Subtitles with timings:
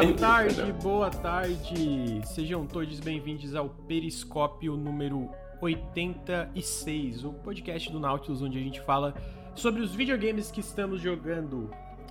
[0.00, 2.20] Boa tarde, boa tarde.
[2.24, 5.28] Sejam todos bem-vindos ao Periscópio número
[5.60, 9.12] 86, o podcast do Nautilus onde a gente fala
[9.56, 11.68] sobre os videogames que estamos jogando.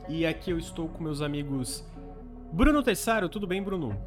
[0.09, 1.81] E aqui eu estou com meus amigos
[2.51, 3.97] Bruno Tessaro, tudo bem, Bruno?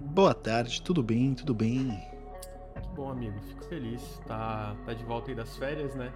[0.00, 2.02] Boa tarde, tudo bem, tudo bem.
[2.82, 4.20] Que bom, amigo, fico feliz.
[4.26, 6.12] Tá, tá de volta aí das férias, né?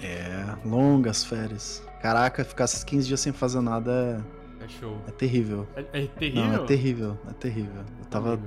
[0.00, 1.86] É, longas férias.
[2.00, 5.00] Caraca, ficar esses 15 dias sem fazer nada É show.
[5.06, 5.66] é terrível.
[5.76, 6.44] É, é terrível?
[6.44, 7.84] Não, é terrível, é terrível.
[7.98, 8.40] Eu tava.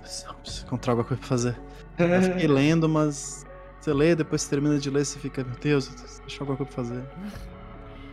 [0.00, 1.60] Preciso encontrar alguma coisa pra fazer.
[1.98, 3.44] Eu fiquei lendo, mas.
[3.80, 5.88] Você lê, depois você termina de ler, você fica, meu Deus,
[6.20, 7.02] deixa alguma coisa pra fazer.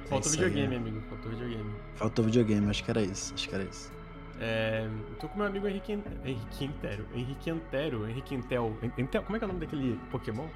[0.07, 0.77] Falta É aí, videogame, é.
[0.77, 1.01] amigo.
[1.09, 1.75] Faltou videogame.
[1.95, 3.91] Faltou videogame, acho que era isso, acho que era isso.
[4.39, 5.91] É, eu tô com meu amigo Henrique,
[6.23, 7.05] Henrique Antero.
[7.13, 8.07] Henrique Antero.
[8.07, 8.77] Henrique Entel.
[8.97, 9.23] Entel.
[9.23, 10.47] Como é que é o nome daquele Pokémon?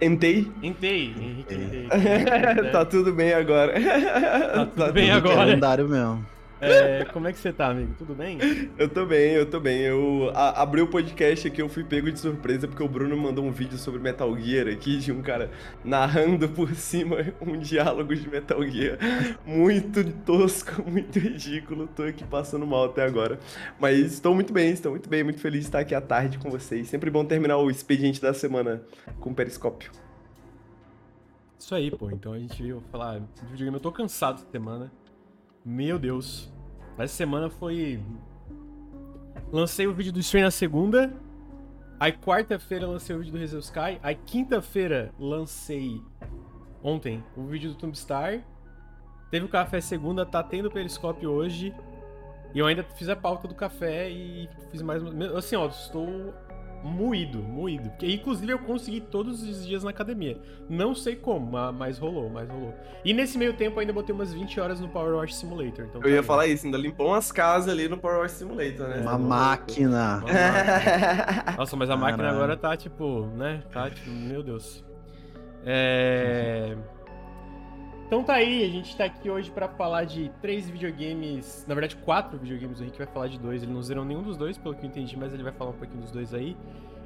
[0.00, 0.50] Entei.
[0.62, 1.14] Entei.
[1.18, 1.88] Henrique Entei.
[2.72, 3.74] Tá tudo bem agora.
[3.74, 5.36] Tá tudo bem Tudo agora.
[5.36, 6.24] Calendário mesmo.
[6.60, 7.94] É, como é que você tá, amigo?
[7.96, 8.38] Tudo bem?
[8.76, 9.80] Eu tô bem, eu tô bem.
[9.80, 13.44] Eu a- abri o podcast aqui, eu fui pego de surpresa porque o Bruno mandou
[13.44, 15.50] um vídeo sobre Metal Gear aqui, de um cara
[15.84, 18.98] narrando por cima um diálogo de Metal Gear.
[19.46, 21.88] Muito tosco, muito ridículo.
[21.88, 23.38] Tô aqui passando mal até agora.
[23.78, 26.50] Mas estou muito bem, estou muito bem, muito feliz de estar aqui à tarde com
[26.50, 26.88] vocês.
[26.88, 28.82] Sempre bom terminar o expediente da semana
[29.18, 29.90] com periscópio.
[31.58, 32.10] Isso aí, pô.
[32.10, 33.76] Então a gente veio falar de videogame.
[33.76, 34.90] Eu tô cansado essa semana.
[35.62, 36.49] Meu Deus.
[37.02, 38.00] Essa semana foi.
[39.50, 41.12] Lancei o vídeo do Stray na segunda.
[41.98, 43.98] Aí quarta-feira lancei o vídeo do Hazel Sky.
[44.02, 46.00] Aí quinta-feira lancei
[46.82, 48.42] ontem o vídeo do Tombstar.
[49.30, 51.74] Teve o café segunda, tá tendo periscópio hoje.
[52.54, 55.02] E eu ainda fiz a pauta do café e fiz mais.
[55.36, 56.34] Assim, ó, estou
[56.82, 57.88] moído, moído.
[57.90, 60.38] Porque, inclusive, eu consegui todos os dias na academia.
[60.68, 62.74] Não sei como, ma- mas rolou, mas rolou.
[63.04, 65.84] E nesse meio tempo ainda botei umas 20 horas no Power Wash Simulator.
[65.86, 66.26] Então, Eu ia tá aí.
[66.26, 69.00] falar isso, ainda limpou umas casas ali no Power Wash Simulator, né?
[69.02, 70.18] Uma máquina.
[70.18, 71.54] Uma máquina.
[71.58, 72.36] Nossa, mas a máquina Caralho.
[72.36, 73.62] agora tá tipo, né?
[73.72, 74.84] Tá tipo, meu Deus.
[75.64, 76.76] É.
[78.10, 81.94] Então tá aí, a gente tá aqui hoje pra falar de três videogames, na verdade
[81.94, 84.74] quatro videogames, o Henrique vai falar de dois, ele não zerou nenhum dos dois, pelo
[84.74, 86.56] que eu entendi, mas ele vai falar um pouquinho dos dois aí.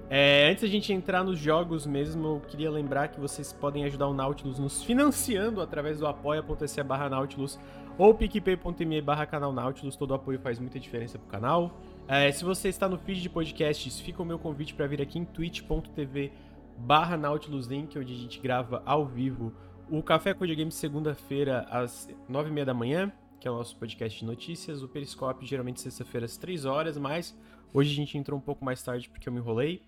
[0.08, 4.08] É, antes da gente entrar nos jogos mesmo, eu queria lembrar que vocês podem ajudar
[4.08, 7.60] o Nautilus nos financiando através do apoia.se barra Nautilus
[7.98, 11.78] ou picpay.me barra canal Nautilus, todo apoio faz muita diferença pro canal.
[12.08, 15.18] É, se você está no feed de podcasts, fica o meu convite para vir aqui
[15.18, 16.32] em twitch.tv
[16.78, 19.52] barra Nautilus Link, onde a gente grava ao vivo
[19.90, 23.76] o Café com Videogame segunda-feira às nove e meia da manhã, que é o nosso
[23.76, 27.36] podcast de notícias, o Periscópio geralmente sexta-feira às três horas, mas
[27.72, 29.82] hoje a gente entrou um pouco mais tarde porque eu me enrolei.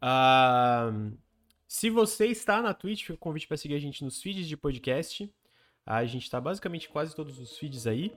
[0.00, 0.92] Ah,
[1.66, 4.56] se você está na Twitch, fica o convite para seguir a gente nos feeds de
[4.56, 5.32] podcast.
[5.86, 8.12] A gente está basicamente quase todos os feeds aí.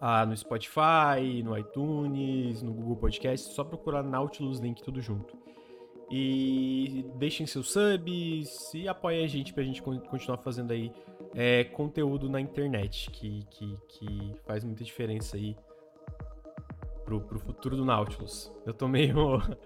[0.00, 5.36] Ah, no Spotify, no iTunes, no Google Podcast, só procurar Nautilus Link tudo junto.
[6.10, 10.92] E deixem seus subs e apoiem a gente pra gente con- continuar fazendo aí
[11.34, 15.56] é, conteúdo na internet, que, que, que faz muita diferença aí
[17.04, 18.52] pro, pro futuro do Nautilus.
[18.64, 19.14] Eu tô meio.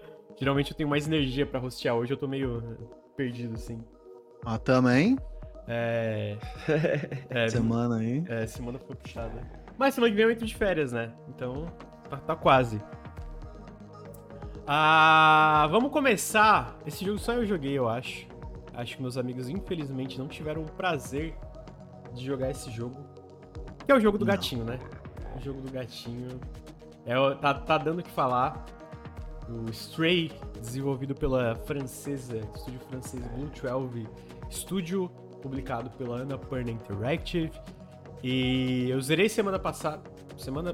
[0.39, 2.63] Geralmente eu tenho mais energia pra rostear, hoje eu tô meio
[3.15, 3.83] perdido assim.
[4.43, 5.17] Ah, também.
[5.67, 6.37] É.
[7.29, 8.23] é Semana aí.
[8.27, 9.39] é, semana foi puxada.
[9.77, 11.13] Mas semana que vem eu entro de férias, né?
[11.29, 11.67] Então,
[12.09, 12.81] tá, tá quase.
[14.67, 16.77] Ah, vamos começar.
[16.85, 18.27] Esse jogo só eu joguei, eu acho.
[18.73, 21.35] Acho que meus amigos, infelizmente, não tiveram o prazer
[22.13, 22.95] de jogar esse jogo.
[23.85, 24.33] Que é o jogo do Não.
[24.33, 24.79] gatinho, né?
[25.35, 26.39] O jogo do gatinho.
[27.05, 28.65] É, tá, tá dando o que falar.
[29.49, 34.07] O Stray, desenvolvido pela francesa, estúdio francês Blue 12
[34.49, 35.09] Studio,
[35.41, 37.51] publicado pela Annapurna Interactive.
[38.23, 40.01] E eu zerei semana passada.
[40.37, 40.73] Semana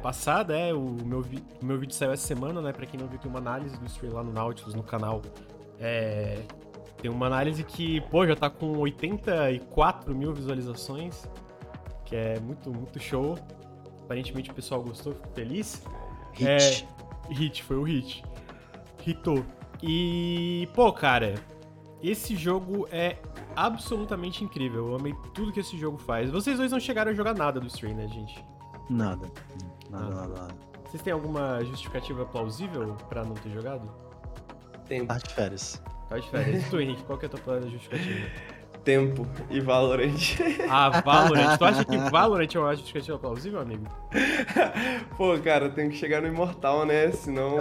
[0.00, 0.72] passada, é.
[0.72, 2.72] O meu, o meu vídeo saiu essa semana, né?
[2.72, 5.22] Pra quem não viu, tem uma análise do Stray lá no Nautilus, no canal.
[5.78, 6.42] É,
[7.00, 11.26] tem uma análise que, pô, já tá com 84 mil visualizações.
[12.04, 13.38] Que é muito, muito show.
[14.04, 15.82] Aparentemente o pessoal gostou, fico feliz.
[16.32, 16.86] Hit.
[17.30, 18.24] Hit, foi o hit.
[19.06, 19.44] Hitou.
[19.82, 21.34] E, pô, cara,
[22.02, 23.16] esse jogo é
[23.54, 24.88] absolutamente incrível.
[24.88, 26.30] Eu amei tudo que esse jogo faz.
[26.30, 28.44] Vocês dois não chegaram a jogar nada do Stray, né, gente?
[28.88, 29.30] Nada.
[29.90, 30.54] Nada, nada, nada.
[30.84, 33.88] Vocês têm alguma justificativa plausível pra não ter jogado?
[34.86, 35.82] Tempo, Tá de férias.
[36.08, 36.66] Tá de férias.
[36.66, 38.28] E tu, Henrique, qual que é a tua justificativa?
[38.84, 40.16] tempo e Valorant.
[40.68, 41.58] Ah, Valorant.
[41.58, 43.86] Tu acha que Valorant é uma justificativa plausível, amigo?
[45.16, 47.10] Pô, cara, eu tenho que chegar no Imortal, né?
[47.12, 47.56] Senão.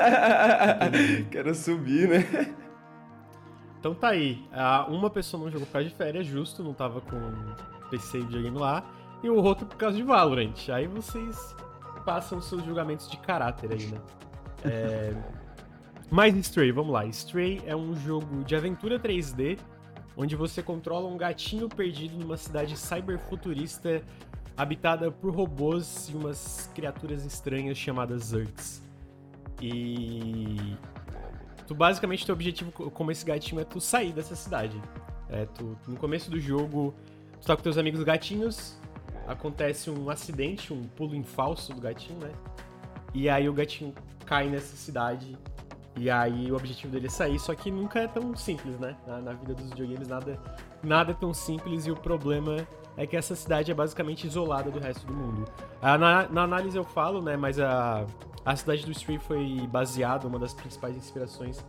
[1.30, 2.54] Quero subir, né?
[3.78, 4.44] Então tá aí.
[4.52, 7.20] Ah, uma pessoa não jogou por causa de férias, justo, não tava com
[7.90, 8.84] PC e videogame lá.
[9.22, 10.68] E o outro por causa de Valorant.
[10.72, 11.54] Aí vocês
[12.04, 14.00] passam seus julgamentos de caráter aí, né?
[14.64, 15.14] É...
[16.10, 17.06] Mais Stray, vamos lá.
[17.06, 19.58] Stray é um jogo de aventura 3D,
[20.16, 24.02] onde você controla um gatinho perdido numa cidade cyberfuturista
[24.56, 28.82] habitada por robôs e umas criaturas estranhas chamadas Zergs.
[29.60, 30.76] E
[31.66, 34.80] tu basicamente teu objetivo como esse gatinho é tu sair dessa cidade.
[35.30, 36.94] É, tu, no começo do jogo,
[37.40, 38.78] tu tá com teus amigos gatinhos,
[39.26, 42.30] acontece um acidente, um pulo em falso do gatinho, né?
[43.14, 45.36] E aí o gatinho cai nessa cidade.
[45.94, 48.96] E aí o objetivo dele é sair, só que nunca é tão simples, né?
[49.06, 50.40] Na, na vida dos videogames nada,
[50.82, 52.66] nada é tão simples e o problema
[52.96, 55.44] é que essa cidade é basicamente isolada do resto do mundo.
[55.82, 57.36] Ah, na, na análise eu falo, né?
[57.36, 58.06] Mas a,
[58.44, 61.62] a cidade do Street foi baseada, uma das principais inspirações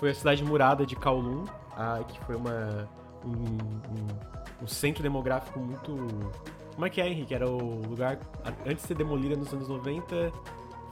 [0.00, 1.44] foi a cidade murada de Kowloon,
[1.76, 2.88] ah, que foi uma,
[3.22, 5.94] um, um, um centro demográfico muito
[6.80, 7.34] como é que é, Henrique?
[7.34, 8.18] Era o lugar,
[8.64, 10.32] antes de ser demolida nos anos 90,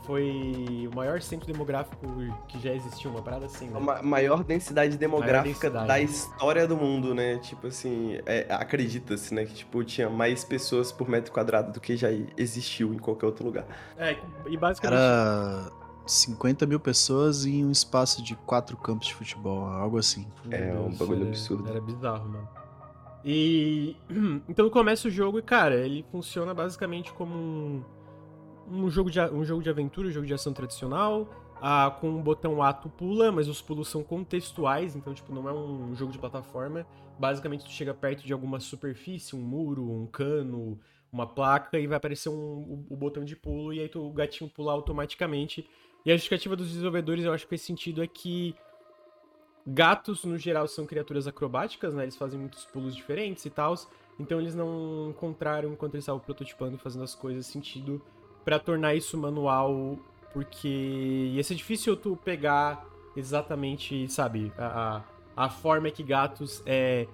[0.04, 2.06] foi o maior centro demográfico
[2.46, 3.80] que já existiu, uma parada assim, né?
[3.98, 5.88] A maior densidade demográfica maior densidade.
[5.88, 7.38] da história do mundo, né?
[7.38, 9.46] Tipo assim, é, acredita-se, né?
[9.46, 13.46] Que tipo, tinha mais pessoas por metro quadrado do que já existiu em qualquer outro
[13.46, 13.64] lugar.
[13.96, 14.14] É,
[14.46, 15.00] e basicamente...
[15.00, 15.72] Era
[16.04, 20.26] 50 mil pessoas em um espaço de quatro campos de futebol, algo assim.
[20.50, 21.66] É, um bagulho absurdo.
[21.66, 22.57] Era bizarro, mano.
[23.30, 23.94] E
[24.48, 27.84] então começa o jogo e, cara, ele funciona basicamente como um,
[28.70, 31.28] um, jogo, de, um jogo de aventura, um jogo de ação tradicional.
[31.60, 35.46] Ah, com um botão A tu pula, mas os pulos são contextuais, então tipo, não
[35.46, 36.86] é um jogo de plataforma.
[37.18, 40.78] Basicamente tu chega perto de alguma superfície, um muro, um cano,
[41.12, 44.48] uma placa, e vai aparecer um, o, botão de pulo, e aí tu, o gatinho
[44.48, 45.68] pula automaticamente.
[46.06, 48.54] E a justificativa dos desenvolvedores, eu acho que faz sentido, é que
[49.70, 52.04] Gatos, no geral, são criaturas acrobáticas, né?
[52.04, 53.74] Eles fazem muitos pulos diferentes e tal.
[54.18, 58.00] Então eles não encontraram, enquanto eles estavam prototipando e fazendo as coisas, sentido
[58.44, 59.98] para tornar isso manual,
[60.32, 60.68] porque
[61.34, 62.82] ia ser difícil tu pegar
[63.14, 65.02] exatamente, sabe, a,
[65.36, 67.06] a, forma que gatos é,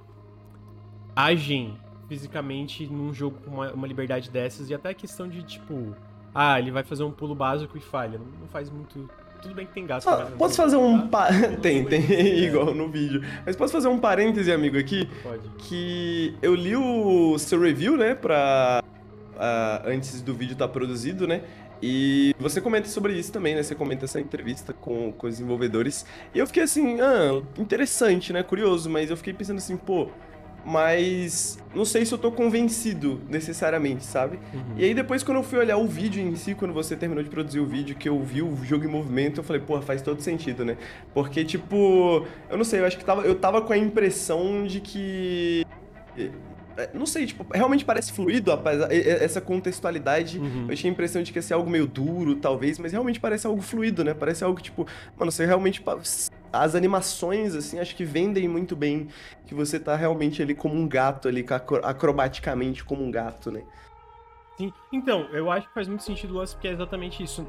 [1.17, 1.77] agem
[2.09, 5.97] fisicamente num jogo com uma, uma liberdade dessas, e até a questão de, tipo,
[6.33, 8.17] ah, ele vai fazer um pulo básico e falha.
[8.17, 9.11] Não, não faz muito
[9.44, 10.08] tudo bem que tem gato.
[10.08, 11.06] Ah, posso fazer um.
[11.06, 11.29] Pa...
[11.61, 12.00] tem, tem,
[12.43, 13.23] igual no vídeo.
[13.44, 15.08] Mas posso fazer um parêntese, amigo, aqui?
[15.23, 15.49] Pode.
[15.58, 18.82] Que eu li o seu review, né, pra.
[19.35, 21.43] Uh, antes do vídeo estar tá produzido, né?
[21.82, 23.62] E você comenta sobre isso também, né?
[23.62, 26.06] Você comenta essa entrevista com, com os desenvolvedores.
[26.35, 28.43] E eu fiquei assim, ah, interessante, né?
[28.43, 30.08] Curioso, mas eu fiquei pensando assim, pô,
[30.64, 34.38] mas não sei se eu tô convencido necessariamente, sabe?
[34.52, 34.76] Uhum.
[34.76, 37.31] E aí depois quando eu fui olhar o vídeo em si, quando você terminou de
[37.31, 40.20] produzir o vídeo, que eu vi o jogo em movimento, eu falei, porra, faz todo
[40.20, 40.76] sentido, né?
[41.12, 44.81] Porque, tipo, eu não sei, eu acho que tava, eu tava com a impressão de
[44.81, 45.66] que
[46.76, 50.38] é, não sei, tipo, realmente parece fluido, apesar, essa contextualidade.
[50.38, 50.67] Uhum.
[50.69, 53.46] Eu tinha a impressão de que ia ser algo meio duro, talvez, mas realmente parece
[53.46, 54.12] algo fluido, né?
[54.12, 54.87] Parece algo tipo,
[55.17, 55.82] mano, você realmente.
[56.55, 59.08] As animações, assim, acho que vendem muito bem
[59.46, 61.44] que você tá realmente ali como um gato, ali,
[61.82, 63.63] acrobaticamente como um gato, né?
[64.56, 67.46] Sim, então, eu acho que faz muito sentido o lance, porque é exatamente isso.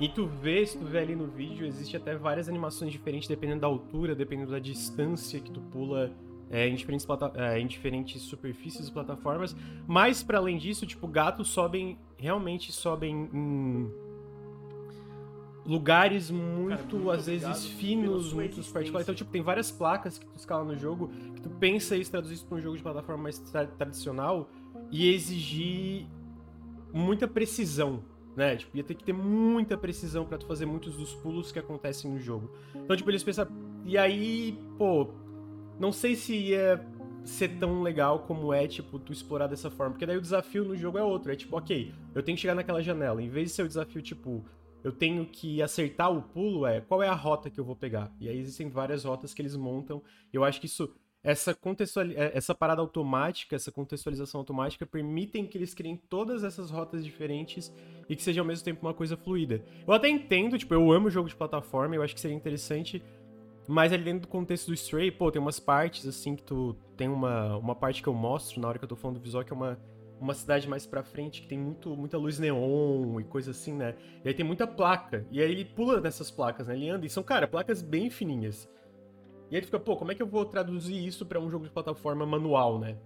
[0.00, 3.60] E tu vê, se tu vê ali no vídeo, existe até várias animações diferentes, dependendo
[3.60, 6.12] da altura, dependendo da distância que tu pula
[6.50, 9.56] é, em, diferentes é, em diferentes superfícies e plataformas.
[9.86, 13.90] Mas, para além disso, tipo, gatos sobem, realmente sobem em
[15.64, 19.04] lugares muito, Cara, às vezes, finos, muito particulares.
[19.04, 22.34] Então, tipo, tem várias placas que tu escala no jogo, que tu pensa isso, traduzir
[22.34, 24.50] isso pra um jogo de plataforma mais tra tradicional
[24.90, 26.06] e exigir
[26.92, 28.02] muita precisão,
[28.36, 28.56] né?
[28.56, 32.10] Tipo, ia ter que ter muita precisão para tu fazer muitos dos pulos que acontecem
[32.10, 32.50] no jogo.
[32.74, 33.46] Então, tipo, eles pensam...
[33.84, 35.08] E aí, pô,
[35.78, 36.84] não sei se ia
[37.24, 39.92] ser tão legal como é, tipo, tu explorar dessa forma.
[39.92, 41.32] Porque daí o desafio no jogo é outro.
[41.32, 43.22] É tipo, ok, eu tenho que chegar naquela janela.
[43.22, 44.44] Em vez de ser o desafio, tipo,
[44.82, 48.12] eu tenho que acertar o pulo, é qual é a rota que eu vou pegar.
[48.20, 50.02] E aí existem várias rotas que eles montam.
[50.32, 50.92] Eu acho que isso.
[51.24, 52.06] Essa, contextual...
[52.06, 57.72] É, essa parada automática, essa contextualização automática, permitem que eles criem todas essas rotas diferentes
[58.08, 59.64] e que seja ao mesmo tempo uma coisa fluida.
[59.86, 63.00] Eu até entendo, tipo, eu amo jogo de plataforma, eu acho que seria interessante
[63.66, 67.08] mas ali dentro do contexto do Stray, pô, tem umas partes assim que tu tem
[67.08, 69.52] uma, uma parte que eu mostro na hora que eu tô falando do visual, que
[69.52, 69.78] é uma,
[70.22, 73.94] uma cidade mais pra frente que tem muito, muita luz neon e coisa assim, né?
[74.24, 75.26] E aí tem muita placa.
[75.30, 76.76] E aí ele pula nessas placas, né?
[76.76, 78.68] Ele anda e são, cara, placas bem fininhas.
[79.50, 81.64] E aí ele fica, pô, como é que eu vou traduzir isso para um jogo
[81.64, 82.96] de plataforma manual, né?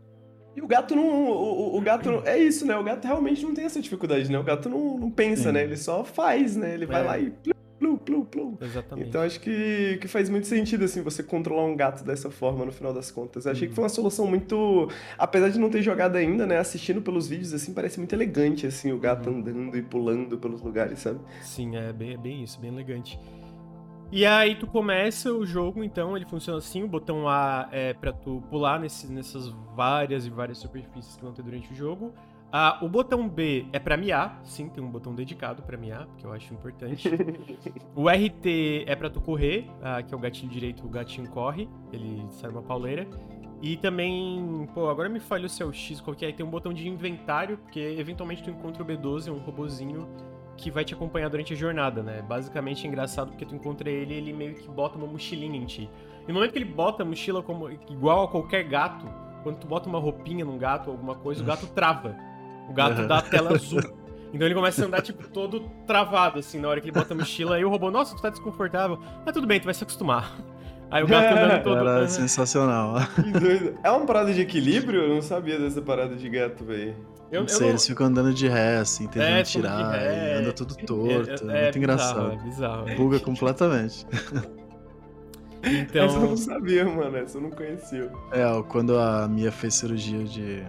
[0.54, 1.30] E o gato não.
[1.30, 2.76] O, o, gato não, É isso, né?
[2.76, 4.38] O gato realmente não tem essa dificuldade, né?
[4.38, 5.64] O gato não, não pensa, né?
[5.64, 6.74] Ele só faz, né?
[6.74, 7.04] Ele vai é.
[7.04, 7.32] lá e.
[8.06, 8.58] Plu, plu, plu, plum.
[8.60, 9.08] Exatamente.
[9.08, 12.72] Então acho que, que faz muito sentido, assim, você controlar um gato dessa forma no
[12.72, 13.44] final das contas.
[13.44, 14.88] Eu achei que foi uma solução muito.
[15.18, 16.58] Apesar de não ter jogado ainda, né?
[16.58, 21.00] Assistindo pelos vídeos, assim, parece muito elegante, assim, o gato andando e pulando pelos lugares,
[21.00, 21.20] sabe?
[21.42, 23.18] Sim, é bem, bem isso, bem elegante.
[24.12, 28.12] E aí tu começa o jogo, então, ele funciona assim, o botão A é pra
[28.12, 32.14] tu pular nesse, nessas várias e várias superfícies que vão ter durante o jogo.
[32.52, 36.26] Ah, o botão B é pra miar, sim, tem um botão dedicado pra miar, porque
[36.26, 37.10] eu acho importante.
[37.94, 41.68] o RT é pra tu correr, ah, que é o gatilho direito, o gatinho corre,
[41.92, 43.06] ele sai uma pauleira.
[43.60, 46.32] E também, pô, agora me falha o seu X, qual que é?
[46.32, 50.06] Tem um botão de inventário, porque eventualmente tu encontra o B12, um robozinho
[50.56, 52.22] que vai te acompanhar durante a jornada, né?
[52.22, 55.66] Basicamente é engraçado porque tu encontra ele e ele meio que bota uma mochilinha em
[55.66, 55.90] ti.
[56.22, 59.06] E no momento que ele bota a mochila como, igual a qualquer gato,
[59.42, 62.16] quando tu bota uma roupinha num gato ou alguma coisa, o gato trava.
[62.68, 63.80] O gato dá a tela azul.
[64.32, 67.16] Então ele começa a andar, tipo, todo travado, assim, na hora que ele bota a
[67.16, 67.56] mochila.
[67.56, 68.98] Aí o robô, nossa, tu tá desconfortável.
[69.24, 70.36] Mas tudo bem, tu vai se acostumar.
[70.90, 71.78] Aí o gato andando todo...
[71.78, 72.96] Era sensacional.
[73.14, 73.78] Que doido.
[73.82, 75.02] É uma parada de equilíbrio?
[75.02, 76.94] Eu não sabia dessa parada de gato, velho.
[77.32, 80.36] Eu, não sei, eles ficam andando de ré, assim, tentando É, tirar, ré.
[80.36, 81.50] e anda tudo torto.
[81.50, 82.32] É, é muito bizarro, engraçado.
[82.32, 82.88] É bizarro.
[82.88, 82.94] é.
[82.94, 84.06] Buga completamente.
[84.12, 84.46] Essa
[85.68, 87.16] eu Então, não sabia, mano.
[87.16, 88.12] Essa eu não conhecia.
[88.30, 90.62] É, quando a Mia fez cirurgia de.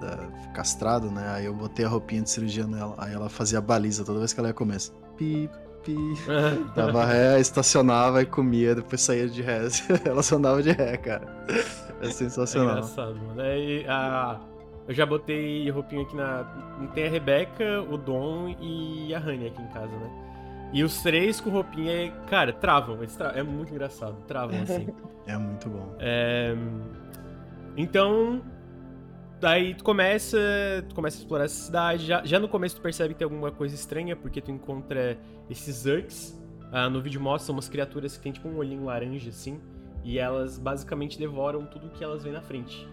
[0.00, 1.28] Da, castrado, né?
[1.30, 2.94] Aí eu botei a roupinha de cirurgia nela.
[2.98, 4.76] Aí ela fazia baliza toda vez que ela ia comer.
[4.76, 5.50] assim, Pi,
[5.82, 5.96] pi.
[6.76, 9.60] Dava ré, estacionava e comia, depois saía de ré.
[10.04, 11.26] ela só andava de ré, cara.
[12.00, 12.70] É É sensacional.
[12.76, 13.40] engraçado, mano.
[13.40, 14.40] Aí, a...
[14.86, 16.44] Eu já botei roupinha aqui na.
[16.94, 20.10] Tem a Rebeca, o Dom e a Honey aqui em casa, né?
[20.72, 22.96] E os três com roupinha, cara, travam.
[23.06, 24.88] Tra- É muito engraçado, travam assim.
[25.26, 25.94] É muito bom.
[25.98, 26.54] É,
[27.76, 28.40] Então,
[29.40, 30.38] daí tu começa,
[30.88, 32.06] tu começa a explorar essa cidade.
[32.06, 35.18] Já, já no começo tu percebe que tem alguma coisa estranha, porque tu encontra
[35.48, 36.38] esses Zerks.
[36.70, 39.58] Ah, no vídeo mostra umas criaturas que tem tipo um olhinho laranja assim,
[40.04, 42.86] e elas basicamente devoram tudo que elas veem na frente.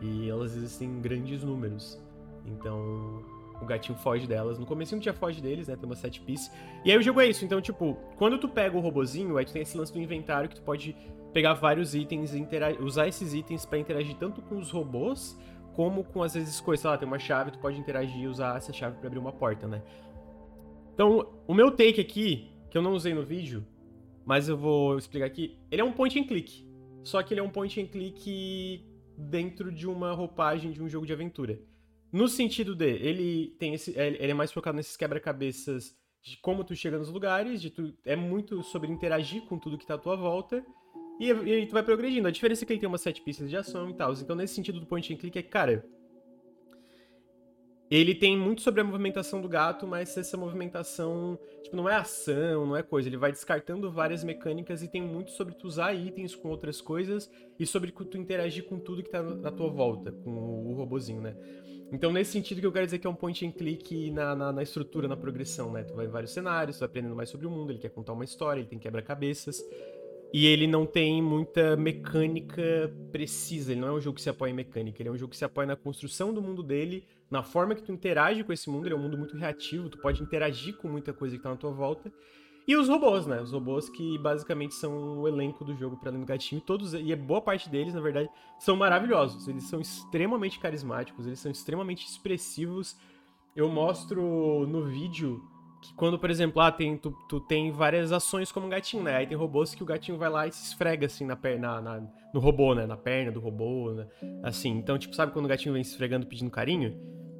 [0.00, 2.00] E elas existem em grandes números.
[2.46, 3.22] Então,
[3.60, 4.58] o gatinho foge delas.
[4.58, 5.76] No começo tu já foge deles, né?
[5.76, 6.50] Tem uma set piece.
[6.84, 7.44] E aí o jogo é isso.
[7.44, 10.56] Então, tipo, quando tu pega o robozinho, aí tu tem esse lance do inventário que
[10.56, 10.96] tu pode
[11.32, 12.44] pegar vários itens e
[12.80, 15.38] usar esses itens pra interagir tanto com os robôs
[15.74, 18.56] como com às vezes coisas, sei lá, tem uma chave, tu pode interagir e usar
[18.56, 19.82] essa chave pra abrir uma porta, né?
[20.94, 23.66] Então, o meu take aqui, que eu não usei no vídeo,
[24.24, 26.68] mas eu vou explicar aqui, ele é um point and click.
[27.02, 28.84] Só que ele é um point and click
[29.16, 31.58] dentro de uma roupagem de um jogo de aventura.
[32.12, 36.74] No sentido de, ele tem esse, ele é mais focado nesses quebra-cabeças de como tu
[36.74, 40.16] chega nos lugares, de tu, é muito sobre interagir com tudo que tá à tua
[40.16, 40.64] volta,
[41.20, 42.26] e, aí tu vai progredindo.
[42.26, 44.10] A diferença é que ele tem umas sete pistas de ação e tal.
[44.14, 45.84] Então, nesse sentido do point and click, é cara.
[47.90, 52.64] Ele tem muito sobre a movimentação do gato, mas essa movimentação, tipo, não é ação,
[52.64, 53.08] não é coisa.
[53.08, 57.30] Ele vai descartando várias mecânicas e tem muito sobre tu usar itens com outras coisas
[57.58, 61.36] e sobre tu interagir com tudo que tá na tua volta, com o robozinho, né?
[61.92, 64.52] Então, nesse sentido que eu quero dizer que é um point and click na, na,
[64.52, 65.82] na estrutura, na progressão, né?
[65.82, 68.12] Tu vai em vários cenários, tu vai aprendendo mais sobre o mundo, ele quer contar
[68.12, 69.60] uma história, ele tem quebra-cabeças.
[70.32, 74.50] E ele não tem muita mecânica precisa, ele não é um jogo que se apoia
[74.50, 77.42] em mecânica, ele é um jogo que se apoia na construção do mundo dele, na
[77.42, 80.22] forma que tu interage com esse mundo, ele é um mundo muito reativo, tu pode
[80.22, 82.12] interagir com muita coisa que tá na tua volta.
[82.66, 83.40] E os robôs, né?
[83.40, 87.12] Os robôs que basicamente são o elenco do jogo para além do gatinho, todos, e
[87.12, 88.28] a boa parte deles, na verdade,
[88.60, 89.48] são maravilhosos.
[89.48, 92.96] Eles são extremamente carismáticos, eles são extremamente expressivos.
[93.56, 95.42] Eu mostro no vídeo
[95.82, 99.16] que quando, por exemplo, ah, tem, tu, tu tem várias ações como um gatinho, né?
[99.16, 102.02] Aí tem robôs que o gatinho vai lá e se esfrega assim na perna, na,
[102.34, 102.86] no robô, né?
[102.86, 104.06] Na perna do robô, né?
[104.42, 106.94] Assim, então, tipo, sabe quando o gatinho vem se esfregando pedindo carinho?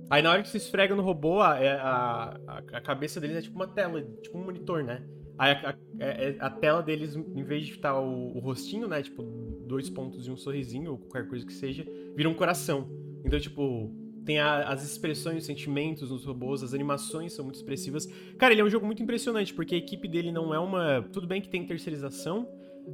[0.09, 3.43] Aí na hora que se esfrega no robô, a, a, a, a cabeça deles é
[3.43, 5.03] tipo uma tela, tipo um monitor, né?
[5.39, 9.03] Aí a, a, é- a tela deles, em vez de estar o, o rostinho, né?
[9.03, 9.23] Tipo,
[9.67, 12.89] dois pontos e um sorrisinho, ou qualquer coisa que seja, vira um coração.
[13.25, 13.93] Então, tipo,
[14.25, 18.07] tem a- as expressões, os sentimentos nos robôs, as animações são muito expressivas.
[18.39, 21.03] Cara, ele é um jogo muito impressionante, porque a equipe dele não é uma.
[21.13, 22.49] Tudo bem que tem terceirização,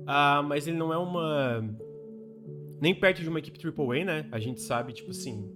[0.06, 1.62] ah, mas ele não é uma.
[2.80, 4.28] Nem perto de uma equipe AAA, né?
[4.30, 5.50] A gente sabe, tipo assim,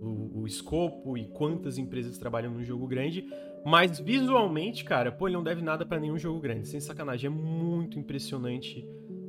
[0.00, 3.26] o, o escopo e quantas empresas trabalham num jogo grande.
[3.64, 6.68] Mas visualmente, cara, pô, ele não deve nada pra nenhum jogo grande.
[6.68, 8.86] Sem sacanagem, é muito impressionante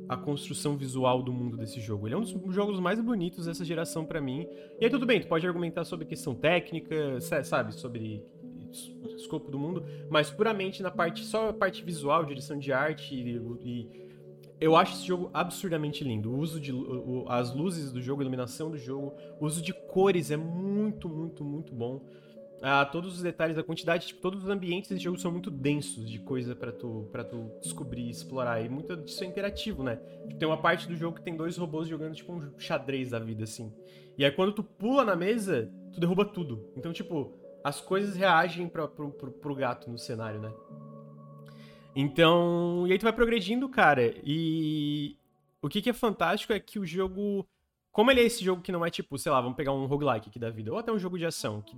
[0.08, 2.06] a construção visual do mundo desse jogo.
[2.08, 4.46] Ele é um dos jogos mais bonitos dessa geração pra mim.
[4.80, 8.24] E aí tudo bem, tu pode argumentar sobre questão técnica, sa- sabe, sobre
[8.70, 13.14] es- escopo do mundo, mas puramente na parte só a parte visual, direção de arte
[13.14, 14.08] e, e
[14.60, 16.32] eu acho esse jogo absurdamente lindo.
[16.32, 19.72] O uso de o- as luzes do jogo, a iluminação do jogo, o uso de
[19.72, 22.00] cores é muito, muito, muito bom.
[22.60, 26.08] A todos os detalhes, a quantidade, tipo, todos os ambientes desse jogo são muito densos
[26.08, 28.64] de coisa para tu para tu descobrir, explorar.
[28.64, 29.96] E muito disso é interativo, né?
[30.26, 33.18] Tipo, tem uma parte do jogo que tem dois robôs jogando tipo um xadrez da
[33.18, 33.72] vida assim.
[34.16, 36.72] E aí quando tu pula na mesa, tu derruba tudo.
[36.76, 40.52] Então, tipo, as coisas reagem pra, pro, pro, pro gato no cenário, né?
[41.94, 44.14] Então, e aí tu vai progredindo, cara.
[44.24, 45.16] E
[45.62, 47.46] o que, que é fantástico é que o jogo
[47.98, 50.28] como ele é esse jogo que não é tipo, sei lá, vamos pegar um roguelike
[50.28, 51.76] aqui da vida, ou até um jogo de ação, que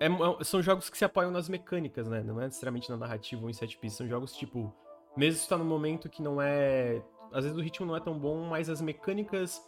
[0.00, 2.22] é, é, são jogos que se apoiam nas mecânicas, né?
[2.22, 3.98] Não é necessariamente na narrativa ou em set pieces.
[3.98, 4.74] São jogos tipo.
[5.16, 7.02] Mesmo se tá num momento que não é.
[7.32, 9.62] Às vezes o ritmo não é tão bom, mas as mecânicas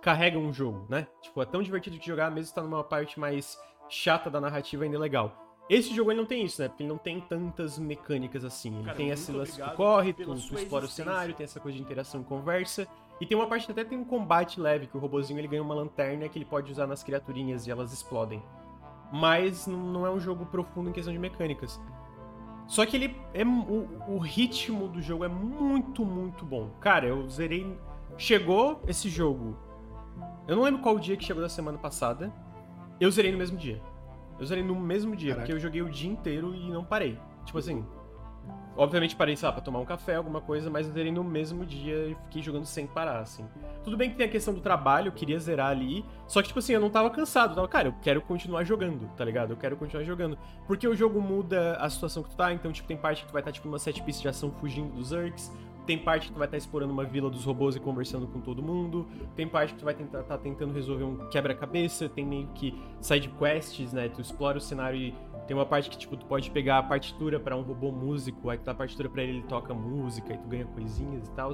[0.00, 1.06] carregam o jogo, né?
[1.20, 4.84] Tipo, é tão divertido de jogar, mesmo se tá numa parte mais chata da narrativa,
[4.84, 5.44] ainda é legal.
[5.68, 6.68] Esse jogo ele não tem isso, né?
[6.68, 8.74] Porque ele não tem tantas mecânicas assim.
[8.74, 11.76] Ele Cara, tem esse lance que corre, tu, tu explora o cenário, tem essa coisa
[11.76, 12.88] de interação e conversa.
[13.20, 15.62] E tem uma parte que até tem um combate leve, que o robozinho ele ganha
[15.62, 18.42] uma lanterna que ele pode usar nas criaturinhas e elas explodem
[19.12, 21.80] mas não é um jogo profundo em questão de mecânicas.
[22.66, 26.70] Só que ele é o, o, ritmo do jogo é muito, muito bom.
[26.80, 27.78] Cara, eu zerei.
[28.18, 29.56] Chegou esse jogo.
[30.46, 32.32] Eu não lembro qual dia que chegou da semana passada.
[33.00, 33.80] Eu zerei no mesmo dia.
[34.38, 35.46] Eu zerei no mesmo dia, Caraca.
[35.46, 37.18] porque eu joguei o dia inteiro e não parei.
[37.44, 37.84] Tipo assim,
[38.78, 41.66] Obviamente parei, sei lá, pra tomar um café, alguma coisa, mas eu zerei no mesmo
[41.66, 43.44] dia e fiquei jogando sem parar, assim.
[43.82, 46.60] Tudo bem que tem a questão do trabalho, eu queria zerar ali, só que, tipo
[46.60, 49.50] assim, eu não tava cansado, eu tava, cara, eu quero continuar jogando, tá ligado?
[49.50, 50.38] Eu quero continuar jogando.
[50.64, 53.32] Porque o jogo muda a situação que tu tá, então, tipo, tem parte que tu
[53.32, 55.52] vai estar, tá, tipo, numa set piece de ação fugindo dos Zerks,
[55.88, 58.42] tem parte que tu vai estar tá explorando uma vila dos robôs e conversando com
[58.42, 59.08] todo mundo.
[59.34, 62.10] Tem parte que tu vai estar tá tentando resolver um quebra-cabeça.
[62.10, 64.06] Tem meio que side quests, né?
[64.10, 65.14] Tu explora o cenário e
[65.48, 68.58] tem uma parte que, tipo, tu pode pegar a partitura para um robô músico, aí
[68.58, 71.52] tu dá a partitura pra ele, ele toca música, aí tu ganha coisinhas e tal.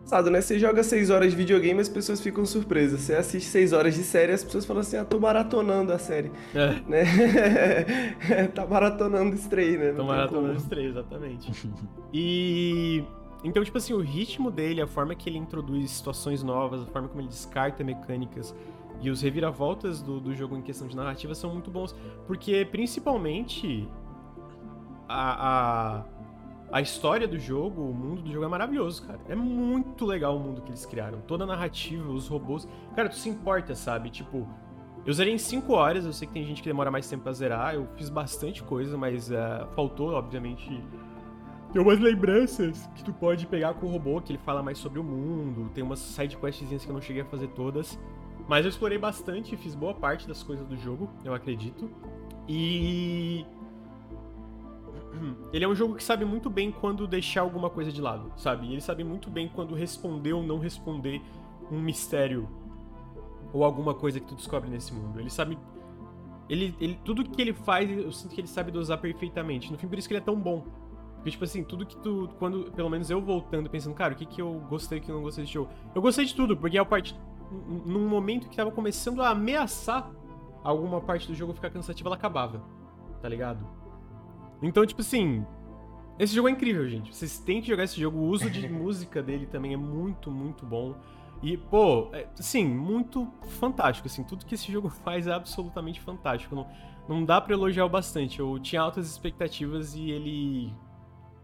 [0.00, 0.40] Engraçado, né?
[0.40, 3.02] Você joga 6 horas de videogame as pessoas ficam surpresas.
[3.02, 6.32] Você assiste 6 horas de série as pessoas falam assim, ah, tô maratonando a série.
[6.52, 6.80] É.
[6.88, 8.48] Né?
[8.52, 9.90] tá maratonando Stray, né?
[9.90, 11.68] Não tô maratonando Stray, exatamente.
[12.12, 13.04] e...
[13.44, 17.08] Então, tipo assim, o ritmo dele, a forma que ele introduz situações novas, a forma
[17.08, 18.54] como ele descarta mecânicas,
[19.02, 21.94] e os reviravoltas do, do jogo em questão de narrativa são muito bons.
[22.26, 23.88] Porque, principalmente,
[25.08, 26.04] a, a,
[26.70, 29.20] a história do jogo, o mundo do jogo é maravilhoso, cara.
[29.28, 31.20] É muito legal o mundo que eles criaram.
[31.26, 32.68] Toda a narrativa, os robôs.
[32.94, 34.08] Cara, tu se importa, sabe?
[34.08, 34.48] Tipo,
[35.04, 37.32] eu zerei em 5 horas, eu sei que tem gente que demora mais tempo pra
[37.32, 40.80] zerar, eu fiz bastante coisa, mas uh, faltou, obviamente.
[41.72, 45.00] Tem umas lembranças que tu pode pegar com o robô, que ele fala mais sobre
[45.00, 47.98] o mundo, tem umas side questzinhas que eu não cheguei a fazer todas.
[48.52, 51.90] Mas eu explorei bastante, fiz boa parte das coisas do jogo, eu acredito.
[52.46, 53.46] E.
[55.54, 58.70] Ele é um jogo que sabe muito bem quando deixar alguma coisa de lado, sabe?
[58.70, 61.22] Ele sabe muito bem quando responder ou não responder
[61.70, 62.46] um mistério
[63.54, 65.18] ou alguma coisa que tu descobre nesse mundo.
[65.18, 65.58] Ele sabe.
[66.46, 69.72] Ele, ele, tudo que ele faz, eu sinto que ele sabe dosar perfeitamente.
[69.72, 70.62] No fim, por isso que ele é tão bom.
[71.14, 72.28] Porque, tipo assim, tudo que tu.
[72.38, 75.14] Quando, pelo menos eu voltando, pensando, cara, o que, que eu gostei o que eu
[75.14, 75.70] não gostei desse jogo?
[75.94, 77.18] Eu gostei de tudo, porque é a parte
[77.86, 80.10] num momento que tava começando a ameaçar
[80.64, 82.62] alguma parte do jogo ficar cansativa, ela acabava.
[83.20, 83.66] Tá ligado?
[84.62, 85.44] Então, tipo assim.
[86.18, 87.14] Esse jogo é incrível, gente.
[87.14, 88.18] Vocês têm que jogar esse jogo.
[88.18, 90.94] O uso de música dele também é muito, muito bom.
[91.42, 94.22] E, pô, é, assim, muito fantástico, assim.
[94.22, 96.54] Tudo que esse jogo faz é absolutamente fantástico.
[96.54, 96.66] Não,
[97.08, 98.38] não dá pra elogiar o bastante.
[98.38, 100.72] Eu tinha altas expectativas e ele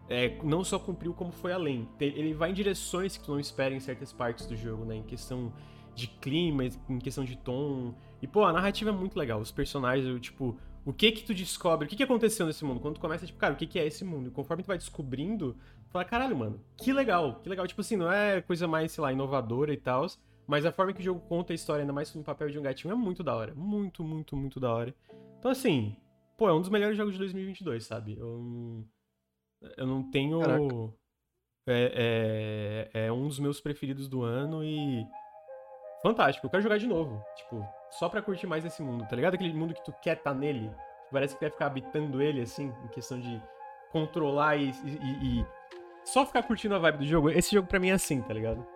[0.08, 1.88] é, não só cumpriu, como foi além.
[2.00, 4.96] Ele vai em direções que tu não espera em certas partes do jogo, né?
[4.96, 5.52] Em questão
[5.98, 7.92] de clima, em questão de tom.
[8.22, 9.40] E, pô, a narrativa é muito legal.
[9.40, 12.80] Os personagens, tipo, o que que tu descobre, o que que aconteceu nesse mundo?
[12.80, 14.28] Quando tu começa, tipo, cara, o que que é esse mundo?
[14.28, 17.66] E conforme tu vai descobrindo, tu fala, caralho, mano, que legal, que legal.
[17.66, 20.06] Tipo assim, não é coisa mais, sei lá, inovadora e tal,
[20.46, 22.62] mas a forma que o jogo conta a história, ainda mais no papel de um
[22.62, 23.52] gatinho, é muito da hora.
[23.54, 24.94] Muito, muito, muito da hora.
[25.38, 25.96] Então, assim,
[26.36, 28.16] pô, é um dos melhores jogos de 2022, sabe?
[28.16, 28.84] Eu,
[29.76, 30.94] eu não tenho...
[31.70, 35.06] É, é, é um dos meus preferidos do ano e
[36.02, 36.46] fantástico.
[36.46, 37.24] Eu quero jogar de novo.
[37.36, 39.34] Tipo, só pra curtir mais esse mundo, tá ligado?
[39.34, 40.70] Aquele mundo que tu quer estar tá nele.
[41.10, 43.42] Parece que vai ficar habitando ele, assim, em questão de
[43.90, 45.46] controlar e, e, e,
[46.04, 47.30] só ficar curtindo a vibe do jogo.
[47.30, 48.66] Esse jogo pra mim é assim, tá ligado?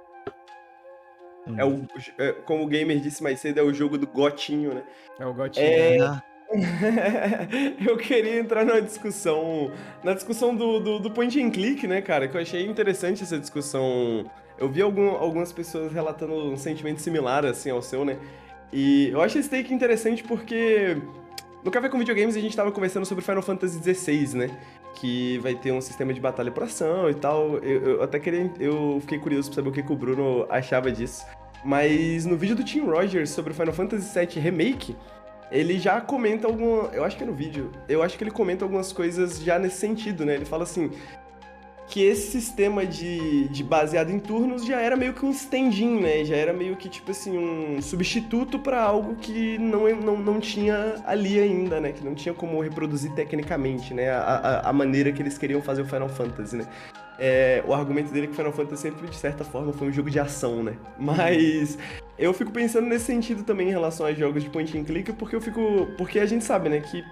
[1.56, 1.86] É o,
[2.18, 4.82] é, como o gamer disse mais cedo, é o jogo do gotinho, né?
[5.18, 5.66] É o gotinho.
[5.66, 5.98] É...
[5.98, 6.22] Né?
[7.86, 9.72] eu queria entrar na discussão,
[10.04, 12.28] na discussão do, do, do point and click, né, cara?
[12.28, 17.44] Que eu achei interessante essa discussão eu vi algum, algumas pessoas relatando um sentimento similar,
[17.44, 18.18] assim, ao seu, né?
[18.72, 20.96] E eu acho esse take interessante porque
[21.64, 24.50] no Café com Videogames a gente tava conversando sobre Final Fantasy XVI, né?
[24.94, 27.58] Que vai ter um sistema de batalha por ação e tal.
[27.58, 28.50] Eu, eu até queria.
[28.58, 31.24] Eu fiquei curioso pra saber o que, que o Bruno achava disso.
[31.64, 34.96] Mas no vídeo do Tim Rogers sobre Final Fantasy VII Remake,
[35.52, 36.88] ele já comenta alguma.
[36.92, 37.70] Eu acho que é no vídeo.
[37.88, 40.34] Eu acho que ele comenta algumas coisas já nesse sentido, né?
[40.34, 40.90] Ele fala assim.
[41.92, 46.24] Que esse sistema de, de baseado em turnos já era meio que um stand-in, né?
[46.24, 50.94] Já era meio que, tipo assim, um substituto para algo que não, não, não tinha
[51.04, 51.92] ali ainda, né?
[51.92, 54.08] Que não tinha como reproduzir tecnicamente, né?
[54.08, 56.66] A, a, a maneira que eles queriam fazer o Final Fantasy, né?
[57.18, 60.08] É, o argumento dele é que Final Fantasy sempre, de certa forma, foi um jogo
[60.08, 60.72] de ação, né?
[60.98, 61.76] Mas
[62.18, 65.36] eu fico pensando nesse sentido também em relação a jogos de point and click, porque
[65.36, 65.88] eu fico.
[65.98, 67.04] Porque a gente sabe, né, que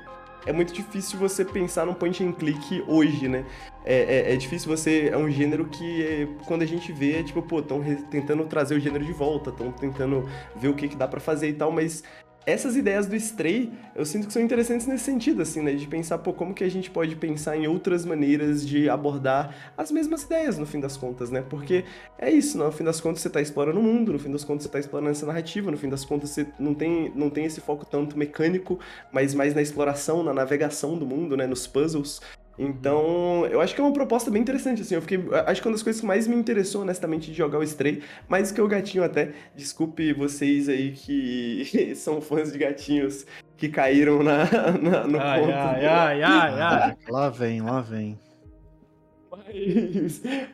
[0.47, 3.45] é muito difícil você pensar num point and click hoje, né?
[3.85, 5.09] É, é, é difícil você.
[5.13, 8.81] É um gênero que, quando a gente vê, é tipo, pô, estão tentando trazer o
[8.81, 12.03] gênero de volta, estão tentando ver o que, que dá para fazer e tal, mas
[12.47, 15.73] essas ideias do Stray, eu sinto que são interessantes nesse sentido, assim, né?
[15.73, 19.91] De pensar, pô, como que a gente pode pensar em outras maneiras de abordar as
[19.91, 21.43] mesmas ideias, no fim das contas, né?
[21.43, 21.85] Porque
[22.19, 24.65] é isso, no fim das contas você tá explorando o mundo, no fim das contas
[24.65, 27.61] você tá explorando essa narrativa, no fim das contas você não tem, não tem esse
[27.61, 28.79] foco tanto mecânico,
[29.13, 31.47] mas mais na exploração, na navegação do mundo, né?
[31.47, 32.21] Nos puzzles.
[32.63, 34.95] Então, eu acho que é uma proposta bem interessante, assim.
[34.95, 35.19] Eu fiquei.
[35.47, 38.53] Acho que uma das coisas que mais me interessou, honestamente, de jogar o Stray, mais
[38.53, 39.33] que o gatinho até.
[39.57, 43.25] Desculpe vocês aí que são fãs de gatinhos
[43.57, 44.45] que caíram na,
[44.79, 45.53] na no ai, ponto.
[45.53, 46.97] Ai, ai, ai, ai.
[47.09, 48.19] Lá vem, lá vem.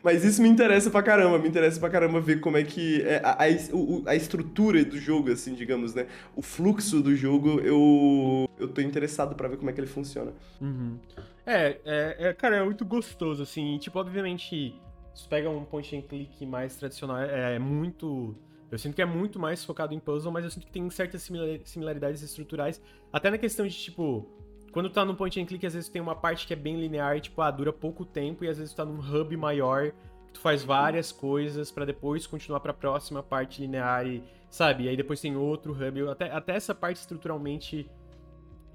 [0.03, 3.21] Mas, isso me interessa pra caramba, me interessa pra caramba ver como é que é
[3.23, 6.07] a, a, a, estrutura do jogo, assim, digamos, né?
[6.35, 10.33] O fluxo do jogo, eu, eu tô interessado pra ver como é que ele funciona.
[10.61, 10.97] Uhum.
[11.45, 13.77] É, é, é, cara, é muito gostoso, assim.
[13.77, 14.75] Tipo, obviamente,
[15.15, 18.35] se pega um point and click mais tradicional, é, é, muito.
[18.69, 21.27] Eu sinto que é muito mais focado em puzzle, mas eu sinto que tem certas
[21.63, 22.81] similaridades estruturais.
[23.13, 24.27] Até na questão de, tipo,
[24.71, 27.19] quando tá no point and click, às vezes tem uma parte que é bem linear,
[27.19, 29.91] tipo, ah, dura pouco tempo, e às vezes tá num hub maior,
[30.27, 34.83] que tu faz várias coisas para depois continuar pra próxima parte linear e, sabe?
[34.83, 36.09] E aí depois tem outro hub.
[36.09, 37.89] Até, até essa parte estruturalmente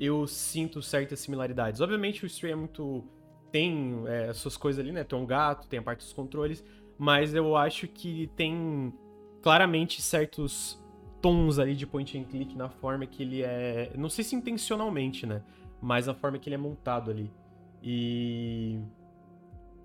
[0.00, 1.80] eu sinto certas similaridades.
[1.80, 3.04] Obviamente o Stray é muito.
[3.50, 5.04] tem é, as suas coisas ali, né?
[5.04, 6.64] Tem um gato, tem a parte dos controles,
[6.98, 8.92] mas eu acho que tem
[9.40, 10.82] claramente certos
[11.20, 13.92] tons ali de point and click na forma que ele é.
[13.96, 15.42] Não sei se intencionalmente, né?
[15.82, 17.30] Mas a forma que ele é montado ali.
[17.82, 18.78] E.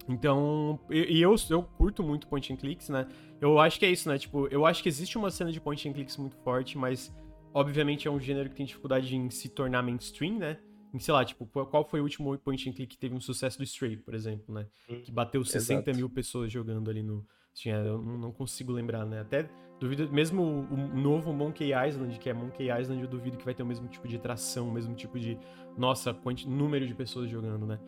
[0.08, 3.08] Então, e eu, eu curto muito point and clicks, né?
[3.42, 4.18] Eu acho que é isso, né?
[4.18, 7.14] Tipo, eu acho que existe uma cena de point and clicks muito forte, mas
[7.58, 10.60] Obviamente é um gênero que tem dificuldade em se tornar mainstream, né?
[10.94, 13.58] Em, sei lá, tipo, qual foi o último point and click que teve um sucesso
[13.58, 14.68] do Stray, por exemplo, né?
[14.88, 15.98] Hum, que bateu 60 Exato.
[15.98, 17.26] mil pessoas jogando ali no.
[17.52, 19.22] Assim, eu não consigo lembrar, né?
[19.22, 19.50] Até
[19.80, 20.12] duvido.
[20.12, 23.66] Mesmo o novo Monkey Island, que é Monkey Island, eu duvido que vai ter o
[23.66, 25.38] mesmo tipo de tração, o mesmo tipo de.
[25.78, 27.80] Nossa, número de pessoas jogando, né?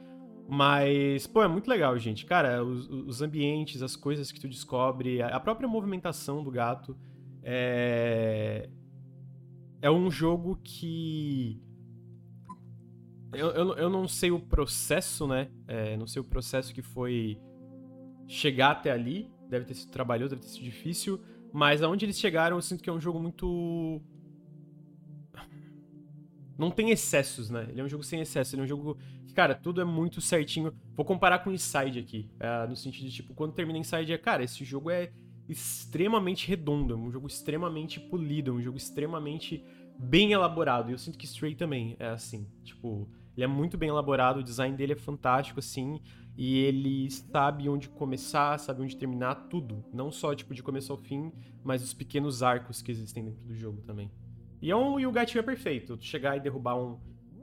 [0.48, 2.26] Mas, pô, é muito legal, gente.
[2.26, 6.98] Cara, os, os ambientes, as coisas que tu descobre, a própria movimentação do gato.
[7.44, 8.70] É,
[9.82, 11.62] é um jogo que.
[13.32, 15.50] Eu, eu, eu não sei o processo, né?
[15.68, 17.40] É, não sei o processo que foi
[18.28, 19.32] chegar até ali.
[19.48, 21.20] Deve ter sido trabalhoso, deve ter sido difícil.
[21.52, 24.02] Mas aonde eles chegaram, eu sinto que é um jogo muito.
[26.58, 27.68] Não tem excessos, né?
[27.70, 28.54] Ele é um jogo sem excessos.
[28.54, 30.74] Ele é um jogo que, cara, tudo é muito certinho.
[30.96, 32.30] Vou comparar com Inside aqui.
[32.40, 35.12] É, no sentido de, tipo, quando termina Inside, é, cara, esse jogo é
[35.48, 39.64] extremamente redondo, é um jogo extremamente polido, é um jogo extremamente
[39.98, 40.90] bem elaborado.
[40.90, 42.48] E eu sinto que Stray também é assim.
[42.64, 43.10] Tipo,
[43.40, 46.02] ele é muito bem elaborado, o design dele é fantástico, assim.
[46.36, 49.84] E ele sabe onde começar, sabe onde terminar, tudo.
[49.94, 51.32] Não só, tipo, de começo ao fim,
[51.64, 54.12] mas os pequenos arcos que existem dentro do jogo também.
[54.62, 55.96] E, é um, e o gatinho é perfeito.
[55.96, 57.00] Tu chegar e derrubar um,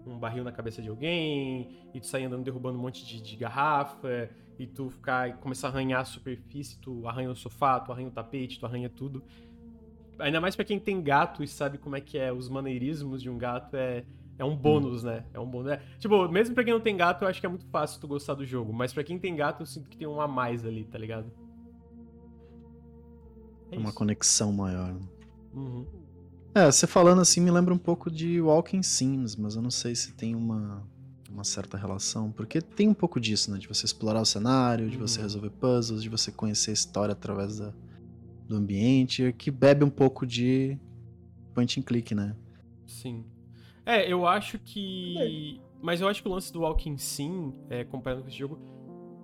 [0.06, 3.36] um barril na cabeça de alguém, e tu sair andando derrubando um monte de, de
[3.36, 4.28] garrafa,
[4.58, 8.08] e tu ficar e começar a arranhar a superfície, tu arranha o sofá, tu arranha
[8.08, 9.24] o tapete, tu arranha tudo.
[10.18, 13.30] Ainda mais para quem tem gato e sabe como é que é os maneirismos de
[13.30, 14.04] um gato, é,
[14.38, 15.06] é um bônus, hum.
[15.06, 15.24] né?
[15.32, 15.72] É um bônus.
[15.72, 18.08] É, tipo, mesmo pra quem não tem gato, eu acho que é muito fácil tu
[18.08, 18.72] gostar do jogo.
[18.72, 21.30] Mas para quem tem gato, eu sinto que tem um a mais ali, tá ligado?
[23.70, 24.94] É uma conexão maior.
[25.54, 25.86] Uhum.
[26.54, 29.94] É, você falando assim me lembra um pouco de Walking Sims, mas eu não sei
[29.94, 30.86] se tem uma,
[31.30, 33.58] uma certa relação, porque tem um pouco disso, né?
[33.58, 35.24] De você explorar o cenário, de você uhum.
[35.24, 37.72] resolver puzzles, de você conhecer a história através da,
[38.46, 40.78] do ambiente, que bebe um pouco de
[41.54, 42.36] point and click, né?
[42.86, 43.24] Sim.
[43.86, 45.60] É, eu acho que.
[45.60, 45.66] É.
[45.80, 48.58] Mas eu acho que o lance do Walking Sim, é, comparando com esse jogo,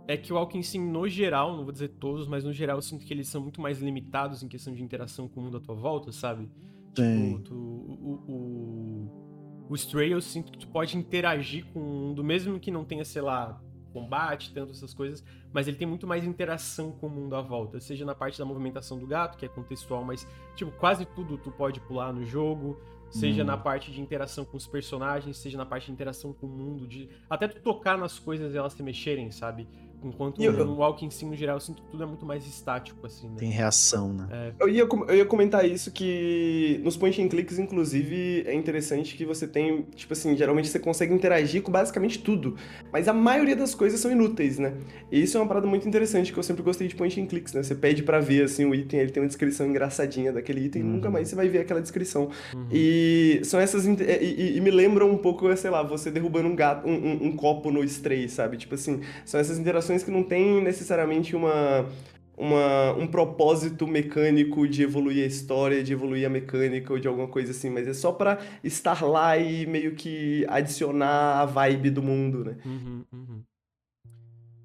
[0.06, 2.82] é que o Walking Sim, no geral, não vou dizer todos, mas no geral eu
[2.82, 5.60] sinto que eles são muito mais limitados em questão de interação com o mundo à
[5.60, 6.48] tua volta, sabe?
[6.94, 7.36] Sim.
[7.36, 12.22] Tipo, tu, o, o, o Stray eu sinto que tu pode interagir com o mundo,
[12.22, 13.60] mesmo que não tenha, sei lá,
[13.92, 17.80] combate, tanto essas coisas, mas ele tem muito mais interação com o mundo à volta,
[17.80, 21.50] seja na parte da movimentação do gato, que é contextual, mas tipo, quase tudo tu
[21.50, 22.80] pode pular no jogo,
[23.12, 23.46] Seja Hum.
[23.46, 26.88] na parte de interação com os personagens, seja na parte de interação com o mundo,
[26.88, 29.68] de até tu tocar nas coisas e elas se mexerem, sabe?
[30.04, 33.06] Enquanto eu- no Walking Sim, no geral, eu sinto que tudo é muito mais estático,
[33.06, 33.34] assim, né?
[33.38, 34.26] Tem reação, né?
[34.30, 39.16] É, Eu ia, eu ia comentar isso que nos point and clicks, inclusive, é interessante
[39.16, 42.56] que você tem, tipo assim, geralmente você consegue interagir com basicamente tudo,
[42.92, 44.74] mas a maioria das coisas são inúteis, né?
[45.10, 47.52] E isso é uma parada muito interessante que eu sempre gostei de point and clicks,
[47.52, 47.62] né?
[47.62, 50.84] Você pede pra ver assim o item, ele tem uma descrição engraçadinha daquele item, e
[50.84, 51.12] nunca Uhum.
[51.12, 52.30] mais você vai ver aquela descrição.
[52.54, 52.66] uhum.
[52.70, 53.86] E são essas.
[53.86, 57.26] E, e- e me lembram um pouco, sei lá, você derrubando um, gato, um, um-
[57.26, 58.56] um copo no Stray, sabe?
[58.56, 61.86] Tipo assim, são essas interações que não tem necessariamente uma.
[62.34, 67.28] Uma, um propósito mecânico de evoluir a história, de evoluir a mecânica ou de alguma
[67.28, 72.02] coisa assim, mas é só pra estar lá e meio que adicionar a vibe do
[72.02, 72.56] mundo, né?
[72.64, 73.42] Uhum, uhum.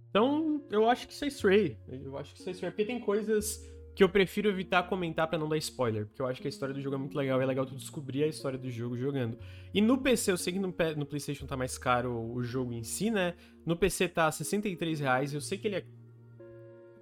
[0.09, 1.77] Então, eu acho que isso é Stray.
[1.87, 2.71] Eu acho que isso é Stray.
[2.71, 3.61] Porque tem coisas
[3.97, 6.05] que eu prefiro evitar comentar pra não dar spoiler.
[6.05, 7.41] Porque eu acho que a história do jogo é muito legal.
[7.41, 9.39] É legal tu descobrir a história do jogo jogando.
[9.73, 12.83] E no PC, eu sei que no, no PlayStation tá mais caro o jogo em
[12.83, 13.33] si, né?
[13.65, 15.33] No PC tá 63 reais.
[15.33, 15.86] Eu sei que ele é.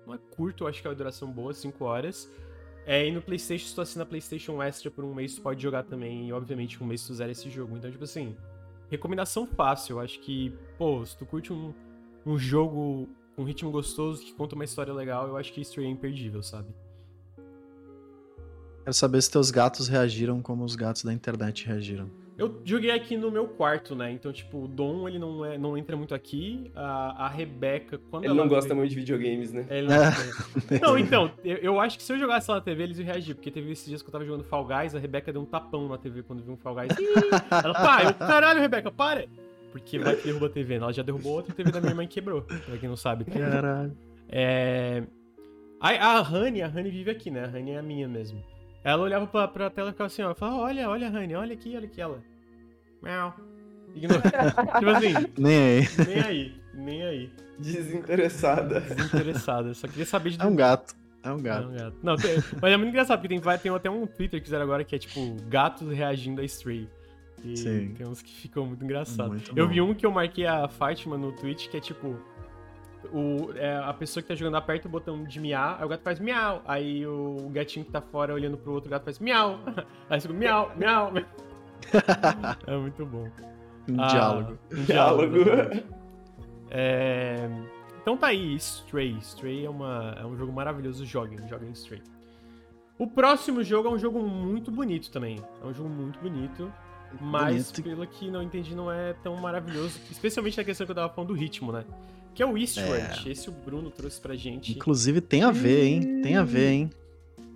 [0.07, 2.31] Não é curto, eu acho que é uma duração boa, 5 horas.
[2.85, 5.83] É, e no PlayStation, se tu assina PlayStation Extra por um mês, tu pode jogar
[5.83, 6.29] também.
[6.29, 7.75] E obviamente, um mês tu zera esse jogo.
[7.75, 8.37] Então, tipo assim,
[8.89, 9.97] recomendação fácil.
[9.97, 11.73] Eu acho que, pô, se tu curte um,
[12.25, 15.87] um jogo com um ritmo gostoso que conta uma história legal, eu acho que Stray
[15.87, 16.73] é imperdível, sabe?
[18.85, 22.07] Quero saber se teus gatos reagiram como os gatos da internet reagiram.
[22.37, 24.11] Eu joguei aqui no meu quarto, né?
[24.11, 26.69] Então, tipo, o Dom, ele não, é, não entra muito aqui.
[26.75, 29.65] A, a Rebeca, quando Ele ela não gosta muito de videogames, né?
[29.71, 29.97] É, ele não,
[30.79, 33.33] não, então, eu, eu acho que se eu jogasse lá na TV, eles iam reagir,
[33.33, 35.87] porque teve esses dias que eu tava jogando Fall Guys, a Rebeca deu um tapão
[35.87, 36.91] na TV quando viu um Fall Guys.
[36.99, 37.29] Ih!
[37.49, 39.25] Ela, pá, eu, caralho, Rebeca, para!
[39.71, 40.83] Porque vai que derruba a TV, né?
[40.83, 43.25] Ela já derrubou outra TV da minha irmã e quebrou, pra quem não sabe.
[43.25, 43.97] Caralho.
[44.29, 45.01] É...
[45.79, 47.45] A, a Honey, a Honey vive aqui, né?
[47.45, 48.43] A Honey é a minha mesmo.
[48.85, 51.75] Ela olhava pra, pra tela e ficava assim, ó, falava, olha, olha, Honey, olha aqui,
[51.75, 52.23] olha aqui, ela.
[53.01, 53.35] Miau.
[53.95, 54.21] Ignora.
[54.77, 55.87] tipo assim, Nem aí.
[56.07, 57.31] nem aí, nem aí.
[57.57, 58.81] Desinteressada.
[58.81, 60.93] Desinteressada, só queria saber de É um gato.
[61.23, 61.67] É um gato.
[61.67, 61.97] Não, gato.
[62.03, 64.63] Não, tem- mas é muito engraçado, porque tem, vai- tem até um Twitter que fizeram
[64.63, 65.19] agora que é tipo
[65.49, 66.87] gatos reagindo a Stray.
[67.43, 67.93] E Sim.
[67.97, 69.29] tem uns que ficam muito engraçados.
[69.31, 72.19] Muito eu vi um que eu marquei a Fátima no Twitch, que é tipo.
[73.13, 76.01] O, é, a pessoa que tá jogando aperta o botão de miar, aí o gato
[76.01, 76.61] faz miau.
[76.65, 79.59] Aí o gatinho que tá fora olhando pro outro gato faz miau.
[80.09, 81.11] Aí fica miau, miau.
[81.11, 81.25] miau.
[82.67, 83.27] é muito bom.
[83.89, 84.57] Um Ah, diálogo.
[84.71, 85.37] Um Diálogo.
[86.69, 87.47] É,
[88.01, 89.17] Então tá aí, Stray.
[89.19, 90.15] Stray é, uma...
[90.19, 92.01] é um jogo maravilhoso, joguem, joguem Stray.
[92.97, 95.37] O próximo jogo é um jogo muito bonito também.
[95.61, 96.71] É um jogo muito bonito.
[97.21, 97.83] Mas, Bonito.
[97.83, 99.99] pelo que não entendi, não é tão maravilhoso.
[100.11, 101.85] Especialmente na questão que eu tava falando do ritmo, né?
[102.35, 103.29] Que é o Eastward.
[103.31, 104.73] Esse o Bruno trouxe pra gente.
[104.73, 106.21] Inclusive tem a ver, hein?
[106.21, 106.89] Tem a ver, hein?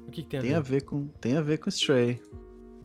[0.08, 0.58] O que, que tem a Tem ver?
[0.58, 2.20] a ver com, tem a ver com Stray.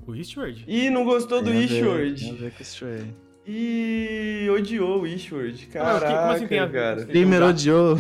[0.07, 0.65] O Eastward?
[0.69, 2.33] Ih, não gostou do Tem a ver- Tem a Eastward.
[2.35, 3.15] ver com Stray.
[3.47, 5.69] Ih, odiou o Eastward.
[5.77, 6.73] Ah, mas o que- como Caraca, assim tem a ver?
[6.73, 6.97] cara.
[6.97, 7.55] Tem um Primeiro gato?
[7.57, 7.97] odiou.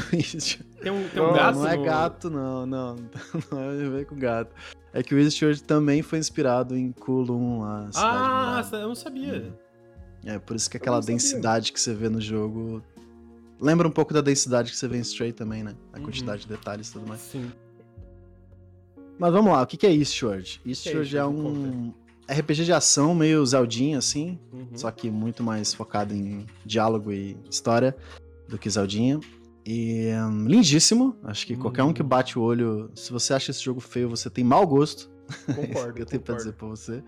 [0.83, 2.97] Tem um, tem um Não, gato não é no- gato, não, não.
[3.53, 4.55] Não é a ver com gato.
[4.93, 9.53] É que o Eastward também foi inspirado em Kulum, a cidade Ah, eu não sabia.
[10.27, 12.83] É por isso que aquela densidade que você vê no jogo
[13.61, 15.75] lembra um pouco da densidade que você vê em Stray também, né?
[15.93, 16.05] A Uhum.
[16.05, 17.21] quantidade de detalhes e tudo mais.
[17.21, 17.51] Sim.
[19.19, 20.61] Mas vamos lá, o que é Eastward?
[20.67, 21.33] Eastward é Eastward?
[21.59, 21.95] Me um
[22.29, 24.69] RPG de ação meio Zeldinha, assim, Uhum.
[24.75, 27.97] só que muito mais focado em diálogo e história
[28.49, 29.21] do que Zeldinha.
[29.67, 32.09] E hum, lindíssimo, acho que qualquer um que Uhum.
[32.09, 35.11] bate o olho, se você acha esse jogo feio, você tem mau gosto.
[35.49, 35.99] É Concordo.
[36.01, 36.37] eu tenho pra concordo.
[36.37, 37.03] dizer pra você.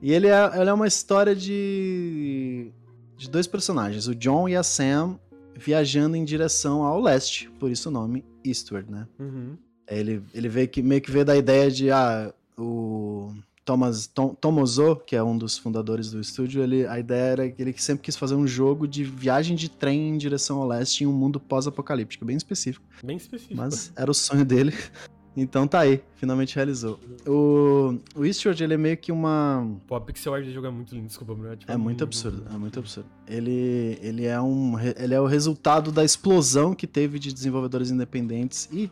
[0.00, 2.72] E ele é, ele é uma história de,
[3.16, 5.18] de dois personagens, o John e a Sam,
[5.54, 9.06] viajando em direção ao leste, por isso o nome Eastward, né?
[9.18, 9.56] Uhum.
[9.88, 13.32] Ele, ele veio que, meio que veio da ideia de, ah, o
[13.64, 17.62] Thomas, Tom, Tomozo, que é um dos fundadores do estúdio, ele, a ideia era que
[17.62, 21.06] ele sempre quis fazer um jogo de viagem de trem em direção ao leste em
[21.06, 22.84] um mundo pós-apocalíptico, bem específico.
[23.04, 23.56] Bem específico.
[23.56, 24.72] Mas era o sonho dele.
[25.36, 27.00] Então tá aí, finalmente realizou.
[27.26, 29.66] O, o Eastward, ele é meio que uma.
[29.86, 31.56] Pô, a pixel art jogo é muito lindo, desculpa, Bruno.
[31.56, 33.08] tipo, É muito absurdo, é muito absurdo.
[33.26, 38.68] Ele, ele, é um, ele é o resultado da explosão que teve de desenvolvedores independentes
[38.70, 38.90] e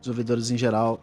[0.00, 1.02] desenvolvedores em geral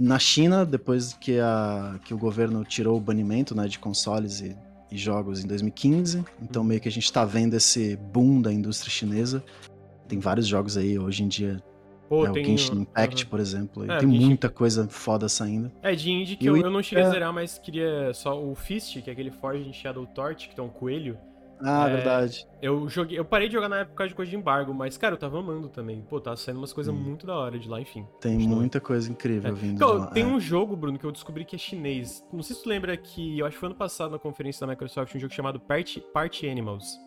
[0.00, 4.56] na China, depois que, a, que o governo tirou o banimento né, de consoles e,
[4.90, 6.24] e jogos em 2015.
[6.42, 9.44] Então meio que a gente tá vendo esse boom da indústria chinesa.
[10.08, 11.62] Tem vários jogos aí hoje em dia
[12.10, 13.30] Pô, é, tem o Genshin Impact, Aham.
[13.30, 13.84] por exemplo.
[13.84, 15.70] É, tem Genshin- muita coisa foda saindo.
[15.80, 18.52] É, de indie que eu, eu não cheguei a é- zerar, mas queria só o
[18.56, 21.16] Fist, que é aquele Forged Shadow Torch, que tem um coelho.
[21.62, 22.46] Ah, É, verdade.
[22.62, 25.18] Eu joguei, eu parei de jogar na época de coisa de embargo, mas, cara, eu
[25.18, 26.00] tava amando também.
[26.08, 26.96] Pô, tá saindo umas coisas Hum.
[26.98, 28.04] muito da hora de lá, enfim.
[28.20, 29.52] Tem muita coisa incrível É.
[29.54, 30.06] vindo Então, de lá.
[30.08, 30.26] tem é.
[30.26, 32.24] um jogo, Bruno, que eu descobri que é chinês.
[32.32, 34.72] Não sei se tu lembra que, eu acho que foi ano passado na conferência da
[34.72, 36.98] Microsoft, um jogo chamado Party, Party Animals.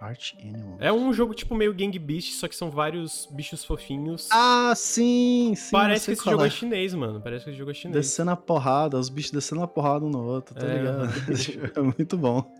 [0.00, 0.76] Art Animal.
[0.80, 4.28] É um jogo tipo meio Gang Beast, só que são vários bichos fofinhos.
[4.32, 5.70] Ah, sim, sim.
[5.72, 6.46] Parece que esse jogo é.
[6.46, 6.50] é.
[6.50, 7.20] chinês, mano.
[7.20, 7.94] Parece que esse jogo é chinês.
[8.06, 10.78] Descendo a porrada, os bichos descendo a porrada um no outro, tá É.
[10.78, 11.08] ligado?
[11.76, 12.50] É muito bom.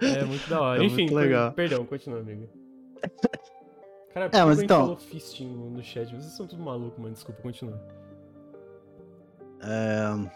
[0.00, 0.80] É muito da hora.
[0.82, 1.52] É Enfim, muito legal.
[1.52, 2.48] per- perdão, continua, amigo.
[4.14, 6.08] Cara, É, mas então- falou fisting no no chat.
[6.14, 7.12] Vocês são tudo maluco, mano.
[7.14, 7.82] Desculpa, continua.
[9.60, 10.30] É...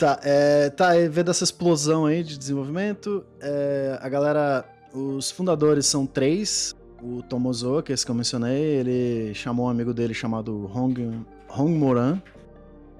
[0.00, 6.06] Tá, é, tá, vendo essa explosão aí de desenvolvimento, é, a galera, os fundadores são
[6.06, 10.70] três, o Tomozo, que é esse que eu mencionei, ele chamou um amigo dele chamado
[10.74, 12.18] Hong, Hong Moran,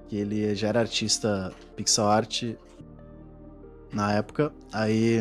[0.09, 2.53] que ele já era artista pixel art
[3.91, 5.21] na época, aí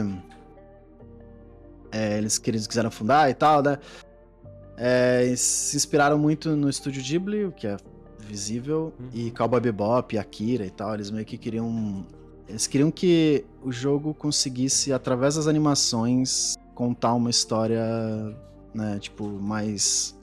[1.93, 3.77] é, eles, eles quiseram fundar e tal, né,
[4.75, 7.77] é, se inspiraram muito no estúdio Ghibli, que é
[8.29, 9.09] visível, Uhum.
[9.13, 12.05] e Cowboy Bebop, Akira e tal, eles meio que queriam...
[12.47, 17.83] Eles queriam que o jogo conseguisse, através das animações, contar uma história,
[18.73, 20.17] né, tipo, mais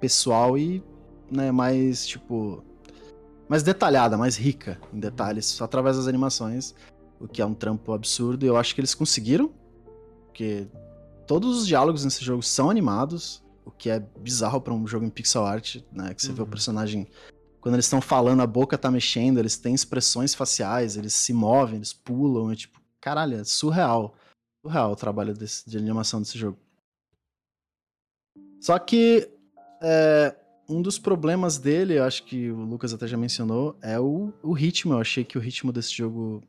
[0.00, 0.82] pessoal e,
[1.30, 2.64] né, mais, tipo,
[3.48, 6.74] mais detalhada, mais rica em detalhes, só através das animações,
[7.20, 9.50] o que é um trampo absurdo, e eu acho que eles conseguiram,
[10.26, 10.66] porque
[11.26, 15.10] todos os diálogos nesse jogo são animados, o que é bizarro pra um jogo em
[15.10, 16.14] pixel art, né?
[16.14, 16.50] Que você vê o Uhum.
[16.50, 17.06] personagem.
[17.60, 21.76] Quando eles estão falando, a boca tá mexendo, eles têm expressões faciais, eles se movem,
[21.76, 24.14] eles pulam, é tipo, caralho, é surreal.
[24.64, 26.56] Surreal o trabalho desse- de animação desse jogo.
[28.60, 29.28] Só que
[29.82, 30.34] é,
[30.68, 34.52] um dos problemas dele, eu acho que o Lucas até já mencionou, é o, o
[34.52, 34.94] ritmo.
[34.94, 36.42] Eu achei que o ritmo desse jogo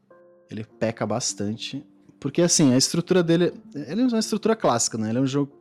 [0.49, 1.85] ele peca bastante.
[2.19, 3.53] Porque assim, a estrutura dele.
[3.75, 5.09] Ele é uma estrutura clássica, né?
[5.09, 5.51] Ele é um jogo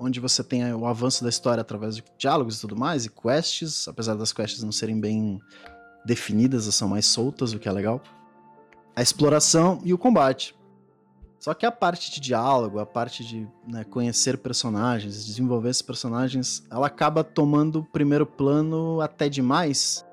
[0.00, 3.86] onde você tem o avanço da história através de diálogos e tudo mais, e quests,
[3.86, 5.38] apesar das quests não serem bem
[6.06, 8.02] definidas, são mais soltas, o que é legal.
[8.96, 10.58] A exploração e o combate.
[11.38, 16.66] Só que a parte de diálogo, a parte de né, conhecer personagens, desenvolver esses personagens,
[16.70, 20.04] ela acaba tomando primeiro plano até demais,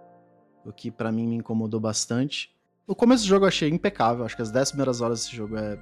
[0.65, 2.53] o que pra mim me incomodou bastante.
[2.85, 5.57] O começo do jogo eu achei impecável, acho que as 10 primeiras horas desse jogo
[5.57, 5.77] é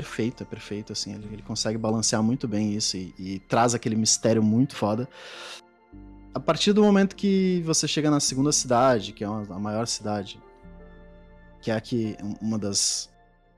[0.00, 3.96] perfeito, é perfeito, assim, ele, ele consegue balancear muito bem isso e, e traz aquele
[3.96, 5.08] mistério muito foda.
[6.34, 9.86] A partir do momento que você chega na segunda cidade, que é uma- a maior
[9.86, 10.38] cidade,
[11.62, 13.08] que é aqui uma das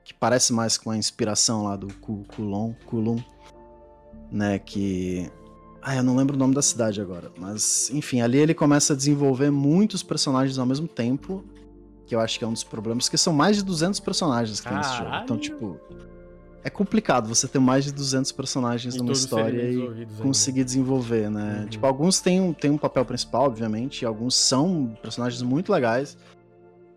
[0.05, 3.21] que parece mais com a inspiração lá do Ku- Kulon, Kulum,
[4.31, 5.29] né, que
[5.81, 8.95] ah, eu não lembro o nome da cidade agora, mas enfim, ali ele começa a
[8.95, 11.43] desenvolver muitos personagens ao mesmo tempo,
[12.07, 14.67] que eu acho que é um dos problemas, porque são mais de 200 personagens que
[14.67, 15.11] tem nesse jogo.
[15.23, 15.79] Então, tipo,
[16.63, 20.23] é complicado você ter mais de 200 personagens E numa história e desenvolvidos ainda.
[20.23, 21.59] conseguir desenvolver, né?
[21.61, 21.67] Uhum.
[21.69, 26.17] Tipo, alguns têm um, têm um papel principal, obviamente, e alguns são personagens muito legais,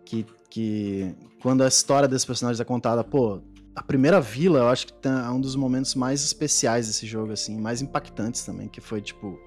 [0.05, 3.41] que, que quando a história desses personagens é contada, pô,
[3.75, 7.31] a primeira vila eu acho que tem- é um dos momentos mais especiais desse jogo,
[7.31, 9.39] assim, mais impactantes também, que foi, tipo...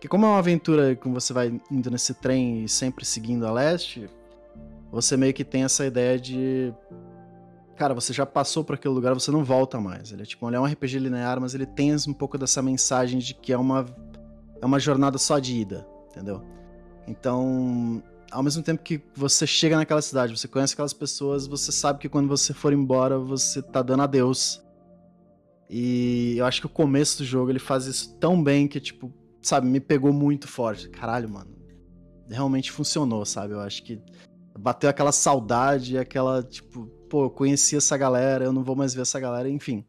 [0.00, 3.50] Que como é uma aventura que você vai indo nesse trem e sempre seguindo a
[3.50, 4.08] leste,
[4.92, 6.72] você meio que tem essa ideia de
[7.78, 10.12] cara, você já passou por aquele lugar, você não volta mais.
[10.12, 13.20] Ele é tipo, ele é um RPG linear, mas ele tem um pouco dessa mensagem
[13.20, 13.86] de que é uma
[14.60, 16.42] é uma jornada só de ida, entendeu?
[17.06, 22.00] Então, ao mesmo tempo que você chega naquela cidade, você conhece aquelas pessoas, você sabe
[22.00, 24.60] que quando você for embora, você tá dando adeus.
[25.70, 29.12] E eu acho que o começo do jogo ele faz isso tão bem que tipo,
[29.40, 30.88] sabe, me pegou muito forte.
[30.88, 31.56] Caralho, mano.
[32.28, 33.54] Realmente funcionou, sabe?
[33.54, 34.02] Eu acho que
[34.58, 39.02] bateu aquela saudade, aquela, tipo, pô, eu conheci essa galera, eu não vou mais ver
[39.02, 39.84] essa galera, enfim.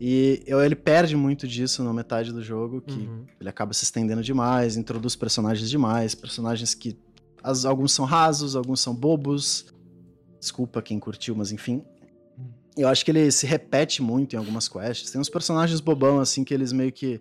[0.00, 3.24] E eu, ele perde muito disso na metade do jogo, que Uhum.
[3.40, 6.98] ele acaba se estendendo demais, introduz personagens demais, personagens que
[7.42, 9.66] as- alguns são rasos, alguns são bobos.
[10.40, 11.84] Desculpa quem curtiu, mas enfim.
[12.76, 15.10] Eu acho que ele se repete muito em algumas quests.
[15.10, 17.20] Tem uns personagens bobão, assim, que eles meio que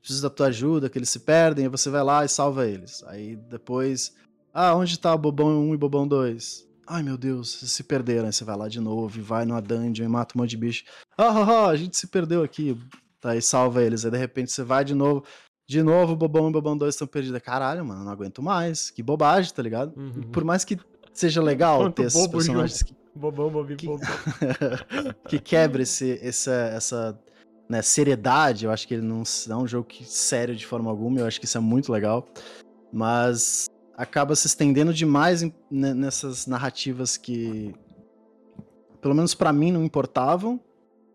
[0.00, 3.02] precisam da tua ajuda, que eles se perdem, aí você vai lá e salva eles.
[3.04, 4.14] Aí depois,
[4.52, 6.68] ah, onde tá o Bobão 1 e Bobão 2?
[6.86, 8.26] Ai meu Deus, vocês se perderam.
[8.26, 10.56] Aí você vai lá de novo e vai numa dungeon e mata um monte de
[10.56, 10.84] bicho.
[11.16, 12.76] Ah, ah, ah, a gente se perdeu aqui.
[13.20, 14.04] Tá, aí salva eles.
[14.04, 15.24] Aí de repente você vai de novo.
[15.68, 17.40] De novo, Bobão e Bobão 2 estão perdidos.
[17.40, 18.90] Caralho, mano, não aguento mais.
[18.90, 19.96] Que bobagem, tá ligado?
[19.96, 20.30] Uhum.
[20.32, 20.78] Por mais que
[21.14, 24.08] seja legal Quanto ter esses personagens que, Bobão, bobinho, Que- bobão.
[25.28, 27.20] que quebra esse, essa, essa
[27.68, 28.64] né, seriedade.
[28.64, 31.20] Eu acho que ele não não é um jogo que, sério de forma alguma.
[31.20, 32.26] Eu acho que isso é muito legal.
[32.92, 33.66] Mas
[33.96, 37.74] acaba se estendendo demais em- ne- nessas narrativas que
[39.02, 40.58] pelo menos para mim, não importavam.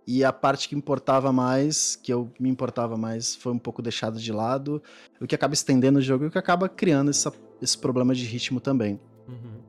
[0.06, 4.20] E a parte que importava mais, que eu me importava mais, foi um pouco deixada
[4.20, 4.82] de lado.
[5.20, 8.24] O que acaba estendendo o jogo e o que acaba criando essa, esse problema de
[8.26, 9.00] ritmo também.
[9.28, 9.60] Uhum.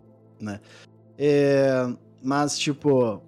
[0.41, 0.61] Né?
[1.17, 1.93] É,
[2.23, 3.21] mas, tipo,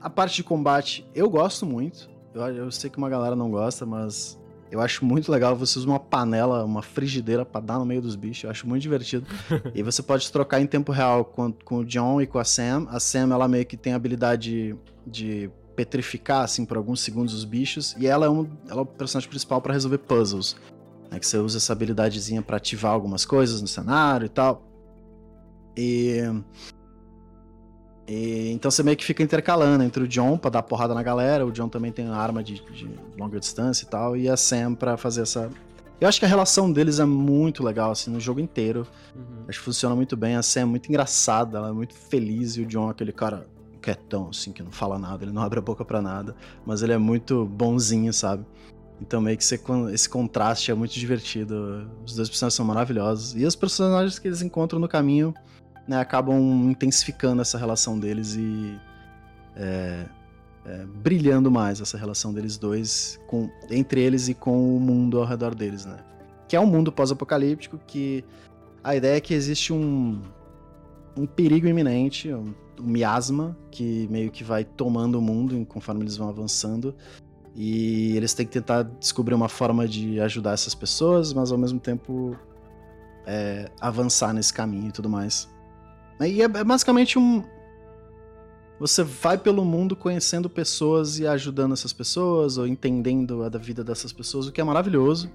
[0.00, 2.10] a parte de combate eu gosto muito.
[2.34, 4.38] Eu, eu sei que uma galera não gosta, mas
[4.74, 5.54] eu acho muito legal.
[5.54, 8.42] Você usa uma panela, uma frigideira para dar no meio dos bichos.
[8.42, 9.24] Eu acho muito divertido.
[9.72, 12.88] e você pode trocar em tempo real com, com o John e com a Sam.
[12.90, 17.44] A Sam, ela meio que tem a habilidade de petrificar, assim, por alguns segundos os
[17.44, 17.94] bichos.
[17.96, 20.56] E ela é, um, ela é o personagem principal para resolver puzzles.
[21.08, 24.60] Né, que você usa essa habilidadezinha para ativar algumas coisas no cenário e tal.
[25.76, 26.20] E,
[28.06, 31.46] e, então você meio que fica intercalando entre o John pra dar porrada na galera,
[31.46, 32.88] o John também tem uma arma de, de
[33.18, 35.50] longa distância e tal, e a Sam pra fazer essa.
[36.00, 38.86] Eu acho que a relação deles é muito legal, assim, no jogo inteiro.
[39.14, 39.44] Uhum.
[39.48, 40.34] Acho que funciona muito bem.
[40.34, 43.46] A Sam é muito engraçada, ela é muito feliz, e o John é aquele cara
[43.80, 46.34] quietão, assim, que não fala nada, ele não abre a boca para nada,
[46.64, 48.44] mas ele é muito bonzinho, sabe?
[49.00, 51.90] Então meio que esse contraste é muito divertido.
[52.06, 53.34] Os dois personagens são maravilhosos.
[53.36, 55.34] E os personagens que eles encontram no caminho
[55.86, 58.78] né, acabam intensificando essa relação deles e
[59.56, 60.06] é,
[60.64, 65.26] é, brilhando mais essa relação deles dois com, entre eles e com o mundo ao
[65.26, 65.98] redor deles, né?
[66.48, 68.24] Que é um mundo pós-apocalíptico que
[68.82, 70.20] a ideia é que existe um,
[71.16, 76.16] um perigo iminente, um, um miasma que meio que vai tomando o mundo conforme eles
[76.16, 76.94] vão avançando.
[77.56, 81.78] E eles têm que tentar descobrir uma forma de ajudar essas pessoas, mas ao mesmo
[81.78, 82.36] tempo
[83.26, 85.48] é, avançar nesse caminho e tudo mais.
[86.20, 87.44] E é, é basicamente um.
[88.78, 94.12] Você vai pelo mundo conhecendo pessoas e ajudando essas pessoas, ou entendendo a vida dessas
[94.12, 95.30] pessoas, o que é maravilhoso.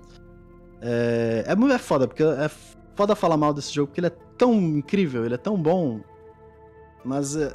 [0.81, 2.49] É, é, é foda, porque é
[2.95, 6.01] foda falar mal desse jogo, porque ele é tão incrível, ele é tão bom,
[7.03, 7.53] mas é,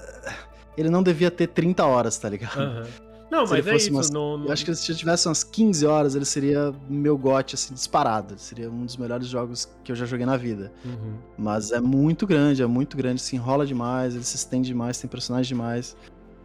[0.76, 2.60] ele não devia ter 30 horas, tá ligado?
[2.60, 3.03] Uhum.
[3.34, 3.90] Não, se mas é isso.
[3.90, 7.74] Umas, Eu acho que se eu tivesse umas 15 horas, ele seria meu gote, assim,
[7.74, 8.34] disparado.
[8.38, 10.72] Seria um dos melhores jogos que eu já joguei na vida.
[10.84, 11.14] Uhum.
[11.36, 15.10] Mas é muito grande, é muito grande, se enrola demais, ele se estende demais, tem
[15.10, 15.96] personagens demais.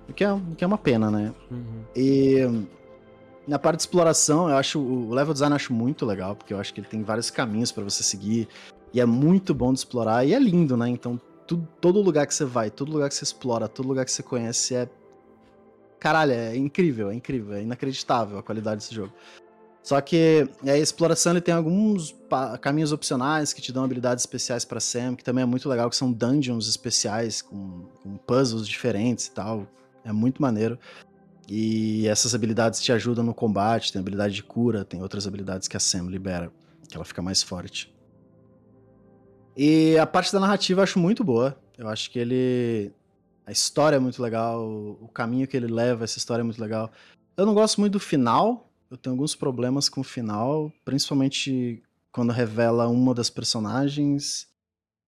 [0.09, 1.31] O que é, o que é uma pena, né?
[1.51, 1.83] Uhum.
[1.95, 2.65] E
[3.47, 6.59] na parte de exploração, eu acho o level design eu acho muito legal, porque eu
[6.59, 8.47] acho que ele tem vários caminhos para você seguir.
[8.91, 10.89] E é muito bom de explorar, e é lindo, né?
[10.89, 14.11] Então, tudo, todo lugar que você vai, todo lugar que você explora, todo lugar que
[14.11, 14.89] você conhece é
[15.99, 19.13] caralho, é incrível, é incrível, é inacreditável a qualidade desse jogo.
[19.81, 22.15] Só que a exploração ele tem alguns
[22.61, 25.95] caminhos opcionais que te dão habilidades especiais para Sam, que também é muito legal, que
[25.95, 29.67] são dungeons especiais com, com puzzles diferentes e tal.
[30.03, 30.77] É muito maneiro.
[31.47, 35.75] E essas habilidades te ajudam no combate, tem habilidade de cura, tem outras habilidades que
[35.75, 36.51] a Sam libera,
[36.87, 37.91] que ela fica mais forte.
[39.57, 41.59] E a parte da narrativa eu acho muito boa.
[41.77, 42.93] Eu acho que ele
[43.49, 44.63] a história é muito legal,
[45.01, 46.91] o caminho que ele leva, essa história é muito legal.
[47.35, 51.81] Eu não gosto muito do final, eu tenho alguns problemas com o final, principalmente
[52.11, 54.47] quando revela uma das personagens.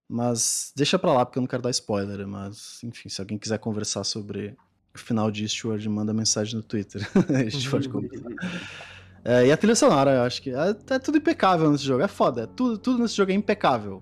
[0.10, 2.28] Mas deixa pra lá, porque eu não quero dar spoiler.
[2.28, 4.58] Mas, enfim, se alguém quiser conversar sobre
[4.92, 7.08] o final de Eastward, manda mensagem no Twitter.
[7.30, 8.30] a gente pode conversar.
[9.24, 12.02] É, e a trilha sonora, eu acho que é, é, tudo impecável nesse jogo.
[12.02, 12.42] É foda.
[12.42, 14.02] É tudo, tudo nesse jogo é impecável.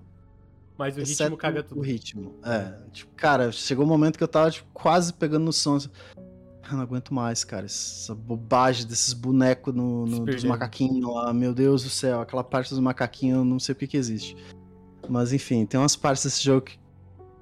[0.80, 1.78] Mas o ritmo caga tudo.
[1.78, 2.36] O ritmo.
[2.42, 2.72] É.
[2.90, 5.76] Tipo, cara, chegou um momento que eu tava tipo, quase pegando no som.
[5.76, 7.66] Eu não aguento mais, cara.
[7.66, 11.34] Essa bobagem desses bonecos no, no dos macaquinhos lá.
[11.34, 12.22] Meu Deus do céu.
[12.22, 14.34] Aquela parte dos macaquinhos, eu não sei por que existe.
[15.06, 16.78] Mas enfim, tem umas partes desse jogo que.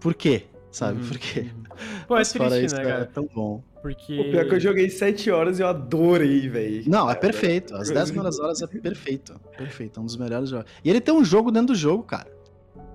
[0.01, 0.47] Por quê?
[0.73, 1.01] Sabe?
[1.01, 1.09] Uhum.
[1.09, 1.41] Por quê?
[1.43, 1.63] Uhum.
[2.09, 3.03] Pô, é triste, isso, né, cara?
[3.03, 3.63] É tão bom.
[3.81, 4.19] Porque...
[4.19, 6.91] O pior é que eu joguei 7 horas e eu adorei, velho.
[6.91, 7.77] Não, é perfeito.
[7.77, 9.41] As 10 primeiras horas é perfeito.
[9.57, 10.01] Perfeito.
[10.01, 10.69] É um dos melhores jogos.
[10.85, 12.38] E ele tem um jogo dentro do jogo, cara.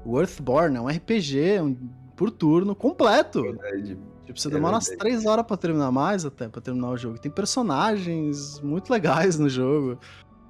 [0.06, 1.76] O Earthborn é um RPG um,
[2.16, 3.42] por turno completo.
[3.42, 3.98] Verdade.
[4.26, 7.20] Tipo, você é demora umas 3 horas pra terminar mais até, pra terminar o jogo.
[7.20, 10.00] Tem personagens muito legais no jogo.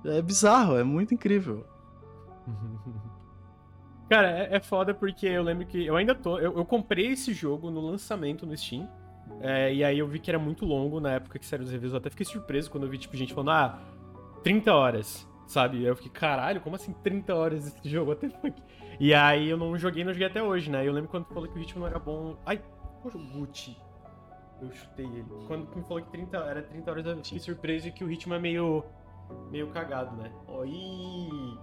[0.05, 1.65] É bizarro, é muito incrível.
[4.09, 6.37] Cara, é, é, foda porque eu lembro que eu ainda tô.
[6.37, 8.87] Eu, eu comprei esse jogo no lançamento no Steam.
[9.41, 11.93] É, e aí eu vi que era muito longo na época que saíram os reviews.
[11.93, 13.79] Eu até fiquei surpreso quando eu vi, tipo, gente falando, ah,
[14.43, 15.77] 30 horas, sabe?
[15.77, 18.11] E eu fiquei, caralho, como assim 30 horas esse jogo?
[18.11, 18.61] Até fuck.
[18.99, 20.87] E aí eu não joguei, não joguei até hoje, né?
[20.87, 22.35] Eu lembro quando tu falou que o ritmo não era bom.
[22.45, 22.61] Ai,
[23.01, 23.77] poxa, o Gucci.
[24.61, 25.25] Eu chutei ele.
[25.47, 28.33] Quando tu me falou que 30, era 30 horas, eu fiquei surpreso que o ritmo
[28.33, 28.83] é meio.
[29.49, 30.31] meio cagado, né?
[30.47, 31.57] Oi!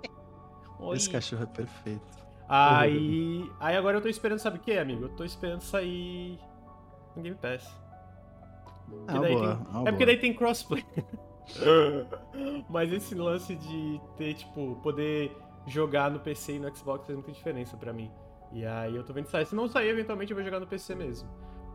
[0.80, 0.96] Oi.
[0.96, 2.24] Esse cachorro é perfeito.
[2.48, 3.50] Aí.
[3.60, 5.04] Aí agora eu tô esperando, sabe o que, amigo?
[5.04, 6.38] Eu tô esperando sair
[7.16, 7.84] no Game Pass.
[9.08, 9.46] Ah, boa, tem...
[9.46, 10.06] ah, é porque boa.
[10.06, 10.84] daí tem crossplay.
[12.68, 15.36] Mas esse lance de ter, tipo, poder
[15.66, 18.10] jogar no PC e no Xbox faz muita diferença para mim.
[18.52, 19.46] E aí eu tô vendo sair.
[19.46, 21.28] Se não sair, eventualmente eu vou jogar no PC mesmo.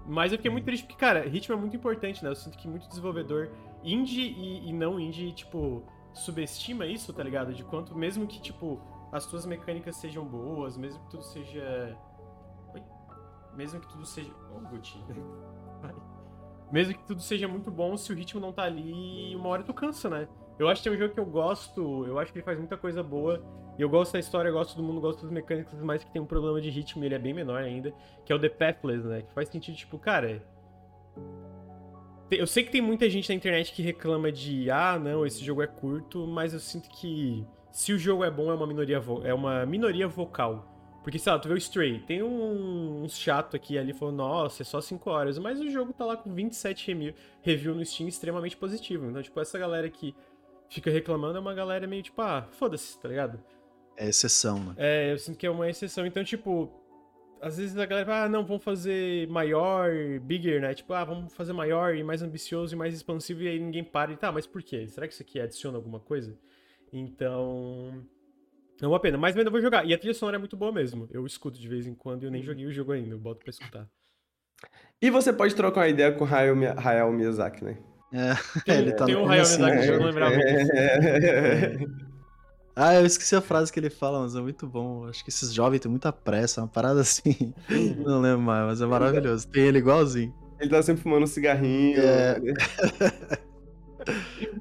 [0.06, 2.30] Mas eu fiquei muito triste porque, cara, ritmo é muito importante, né?
[2.30, 3.50] Eu sinto que muito desenvolvedor
[3.84, 5.84] indie e, e não indie, tipo,
[6.14, 7.54] subestima isso, tá ligado?
[7.54, 8.82] De quanto, mesmo que, tipo,
[9.12, 11.98] as tuas mecânicas sejam boas, mesmo que tudo seja.
[12.74, 12.84] Oi?
[13.56, 14.32] Mesmo que tudo seja.
[14.56, 14.98] Oh, Gucci.
[16.72, 19.74] mesmo que tudo seja muito bom, se o ritmo não tá ali, uma hora tu
[19.74, 20.28] cansa, né?
[20.58, 22.78] Eu acho que tem um jogo que eu gosto, eu acho que ele faz muita
[22.78, 23.42] coisa boa.
[23.80, 26.26] E eu gosto da história, gosto do mundo, gosto das mecânicas, mas que tem um
[26.26, 27.94] problema de ritmo ele é bem menor ainda,
[28.26, 29.22] que é o The Pathless, né?
[29.22, 30.44] Que faz sentido, tipo, cara.
[32.30, 35.62] Eu sei que tem muita gente na internet que reclama de ah, não, esse jogo
[35.62, 39.34] é curto, mas eu sinto que se o jogo é bom, é uma minoria, é
[39.34, 40.68] uma minoria vocal.
[41.02, 44.62] Porque, sei lá, tu vê o Stray, tem um, um chato aqui ali falando, nossa,
[44.62, 48.10] é só 5 horas, mas o jogo tá lá com 27 review, review no Steam
[48.10, 49.10] extremamente positivo.
[49.10, 50.14] Então, tipo, essa galera que
[50.68, 53.42] fica reclamando é uma galera meio tipo, ah, foda-se, tá ligado?
[54.00, 54.76] É exceção, né?
[54.78, 56.06] É, eu sinto que é uma exceção.
[56.06, 56.72] Então, tipo,
[57.42, 59.92] às vezes a galera fala, ah, não, vamos fazer maior,
[60.22, 60.74] bigger, né?
[60.74, 64.14] Tipo, ah, vamos fazer maior e mais ambicioso e mais expansivo, e aí ninguém para
[64.14, 64.88] e tá, mas por quê?
[64.88, 66.34] Será que isso aqui adiciona alguma coisa?
[66.94, 68.06] Então.
[68.82, 69.86] É uma pena, mas eu ainda vou jogar.
[69.86, 71.10] E a trilha sonora é muito boa mesmo.
[71.12, 73.42] Eu escuto de vez em quando e eu nem joguei o jogo ainda, eu boto
[73.42, 73.86] pra escutar.
[75.02, 77.78] E você pode trocar uma ideia com o Hayao Miyazaki, né?
[78.14, 78.34] É,
[78.64, 79.46] tem, ele tá tem no um Hayao.
[79.46, 80.72] Miyazaki, eu não lembrava disso.
[80.74, 81.80] É.
[82.76, 85.06] Ah, eu esqueci a frase que ele fala, mas é muito bom.
[85.08, 87.54] Acho que esses jovens têm muita pressa, uma parada assim.
[87.98, 89.48] Não lembro mais, mas é maravilhoso.
[89.48, 90.34] Tem ele igualzinho.
[90.60, 92.00] Ele tá sempre fumando um cigarrinho.
[92.00, 92.40] É.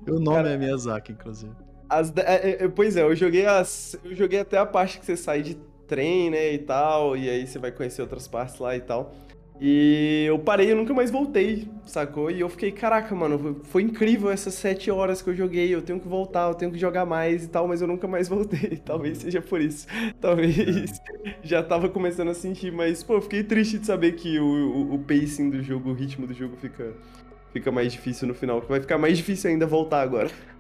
[0.08, 1.52] O nome é Miyazaki, inclusive.
[1.88, 3.96] As de- é, é, pois é, eu joguei as.
[4.04, 5.56] Eu joguei até a parte que você sai de
[5.86, 9.14] trem, né, e tal, e aí você vai conhecer outras partes lá e tal.
[9.60, 12.30] E eu parei e nunca mais voltei, sacou?
[12.30, 15.98] E eu fiquei, caraca, mano, foi incrível essas sete horas que eu joguei, eu tenho
[15.98, 18.76] que voltar, eu tenho que jogar mais e tal, mas eu nunca mais voltei.
[18.76, 19.86] Talvez seja por isso.
[20.20, 21.00] Talvez
[21.42, 24.94] já tava começando a sentir, mas, pô, eu fiquei triste de saber que o, o,
[24.94, 26.94] o pacing do jogo, o ritmo do jogo fica,
[27.52, 28.60] fica mais difícil no final.
[28.68, 30.30] Vai ficar mais difícil ainda voltar agora.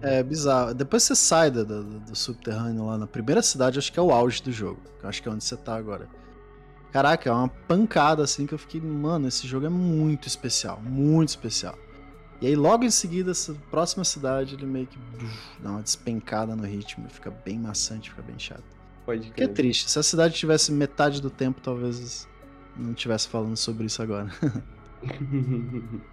[0.00, 0.74] É bizarro.
[0.74, 4.10] Depois você sai do, do, do subterrâneo lá na primeira cidade, acho que é o
[4.10, 4.80] auge do jogo.
[5.00, 6.08] que Acho que é onde você tá agora.
[6.92, 11.30] Caraca, é uma pancada assim que eu fiquei, mano, esse jogo é muito especial, muito
[11.30, 11.78] especial.
[12.40, 16.54] E aí logo em seguida, essa próxima cidade, ele meio que buf, dá uma despencada
[16.54, 18.64] no ritmo fica bem maçante, fica bem chato.
[19.06, 19.90] Pode Que é triste.
[19.90, 22.28] Se a cidade tivesse metade do tempo, talvez
[22.76, 24.30] não estivesse falando sobre isso agora.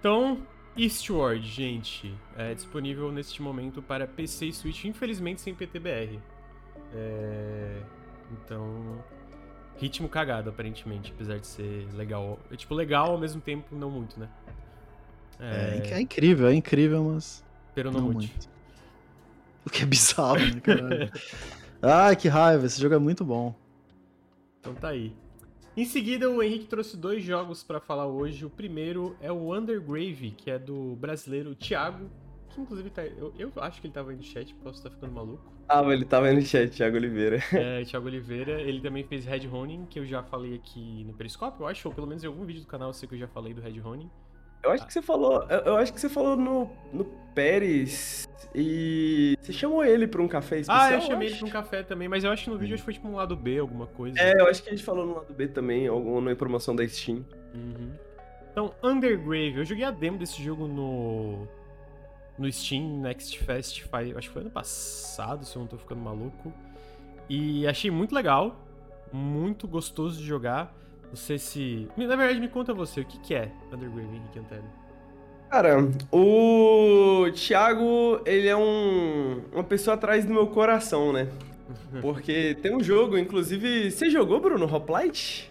[0.00, 0.40] Então,
[0.76, 6.20] Eastward, gente, é disponível neste momento para PC e Switch, infelizmente sem PTBR.
[6.94, 7.82] É...
[8.30, 9.02] Então,
[9.78, 12.38] ritmo cagado, aparentemente, apesar de ser legal.
[12.50, 14.28] É tipo legal ao mesmo tempo, não muito, né?
[15.40, 18.30] É, inc- é incrível, é incrível, mas pero não, não muito.
[18.30, 18.48] muito.
[19.66, 21.10] O que é bizarro, né, caralho?
[21.82, 23.54] Ai, que raiva, esse jogo é muito bom.
[24.60, 25.12] Então tá aí.
[25.76, 28.44] Em seguida, o Henrique trouxe dois jogos pra falar hoje.
[28.44, 32.10] O primeiro é o Undergrave, que é do brasileiro Thiago,
[32.58, 33.02] que inclusive tá.
[33.04, 35.52] Eu, eu acho que ele tava aí no chat, posso estar ficando maluco.
[35.68, 37.38] Ah, mas ele tava aí no chat, Thiago Oliveira.
[37.52, 41.60] É, Thiago Oliveira, ele também fez Red Honing, que eu já falei aqui no Periscope,
[41.60, 43.28] eu acho, ou pelo menos em algum vídeo do canal eu sei que eu já
[43.28, 44.10] falei do Red Honing.
[44.62, 45.44] Eu acho que você falou.
[45.48, 47.04] Eu, eu acho que você falou no, no
[47.34, 49.36] Pérez e.
[49.40, 50.88] Você chamou ele pra um café especial?
[50.88, 51.44] Ah, eu chamei ele acho.
[51.44, 53.14] pra um café também, mas eu acho que no vídeo acho que foi tipo um
[53.14, 54.18] lado B, alguma coisa.
[54.18, 55.86] É, eu acho que a gente falou no lado B também,
[56.22, 57.24] na promoção da Steam.
[57.54, 57.92] Uhum.
[58.50, 61.46] Então, Undergrave, eu joguei a demo desse jogo no
[62.38, 66.00] no Steam Next Fest, faz, acho que foi ano passado, se eu não tô ficando
[66.00, 66.52] maluco.
[67.28, 68.56] E achei muito legal,
[69.12, 70.74] muito gostoso de jogar.
[71.08, 71.88] Não sei se.
[71.96, 74.64] Na verdade, me conta você, o que, que é Undergrave, Henrique Antero?
[75.50, 75.78] Cara,
[76.12, 81.28] o Thiago, ele é um, uma pessoa atrás do meu coração, né?
[82.02, 83.90] Porque tem um jogo, inclusive.
[83.90, 85.50] Você jogou, Bruno, Hoplite?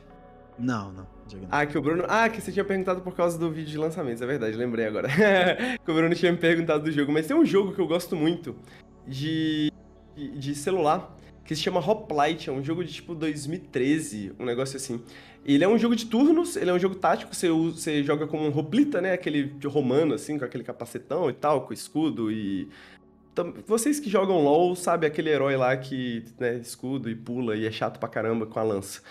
[0.57, 1.16] Não, não.
[1.49, 2.05] Ah, que o Bruno.
[2.07, 5.07] Ah, que você tinha perguntado por causa do vídeo de lançamento, é verdade, lembrei agora.
[5.84, 7.11] que o Bruno tinha me perguntado do jogo.
[7.11, 8.55] Mas tem um jogo que eu gosto muito
[9.07, 9.71] de,
[10.15, 12.49] de, celular que se chama Hoplite.
[12.49, 15.01] É um jogo de tipo 2013, um negócio assim.
[15.45, 18.43] Ele é um jogo de turnos, ele é um jogo tático, você, você joga como
[18.43, 19.13] um hoplita, né?
[19.13, 22.69] Aquele romano, assim, com aquele capacetão e tal, com escudo e.
[23.67, 27.71] Vocês que jogam LOL sabem aquele herói lá que, né, escudo e pula e é
[27.71, 29.03] chato pra caramba com a lança.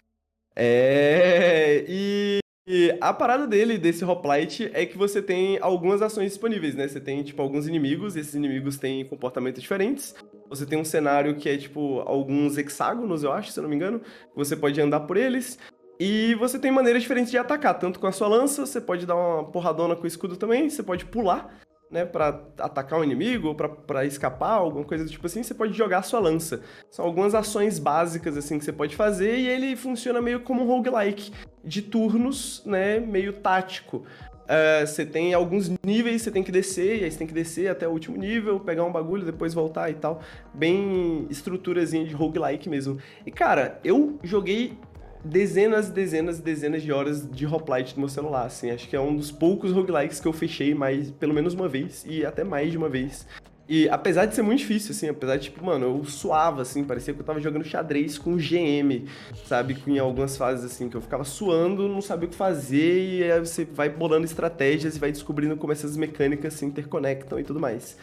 [0.56, 1.84] É.
[1.86, 2.38] E.
[2.66, 6.88] e a parada dele, desse Hoplite, é que você tem algumas ações disponíveis, né?
[6.88, 10.14] Você tem, tipo, alguns inimigos, esses inimigos têm comportamentos diferentes.
[10.48, 13.76] Você tem um cenário que é, tipo, alguns hexágonos, eu acho, se eu não me
[13.76, 14.00] engano.
[14.34, 15.58] Você pode andar por eles.
[15.98, 19.16] E você tem maneiras diferentes de atacar, tanto com a sua lança, você pode dar
[19.16, 21.58] uma porradona com o escudo também, você pode pular,
[21.96, 25.72] né, pra atacar o inimigo, ou pra escapar, alguma coisa do tipo assim, você pode
[25.72, 26.60] jogar sua lança.
[26.90, 30.66] São algumas ações básicas, assim, que você pode fazer, e ele funciona meio como um
[30.66, 31.32] roguelike.
[31.64, 34.04] de turnos, né, meio tático.
[34.44, 37.68] Uh, você tem alguns níveis, você tem que descer, e aí você tem que descer
[37.68, 40.20] até o último nível, pegar um bagulho, depois voltar e tal.
[40.54, 42.98] Bem estruturazinha de roguelike mesmo.
[43.26, 44.78] E cara, eu joguei
[45.24, 48.70] dezenas dezenas dezenas de horas de Hoplite no meu celular, assim.
[48.70, 52.04] Acho que é um dos poucos roguelikes que eu fechei mais, pelo menos uma vez,
[52.08, 53.26] e até mais de uma vez.
[53.68, 57.12] E apesar de ser muito difícil, assim, apesar de, tipo, mano, eu suava, assim, parecia
[57.12, 59.06] que eu tava jogando xadrez com GM,
[59.44, 59.76] sabe?
[59.88, 63.40] Em algumas fases, assim, que eu ficava suando, não sabia o que fazer, e aí
[63.40, 67.96] você vai bolando estratégias e vai descobrindo como essas mecânicas se interconectam e tudo mais.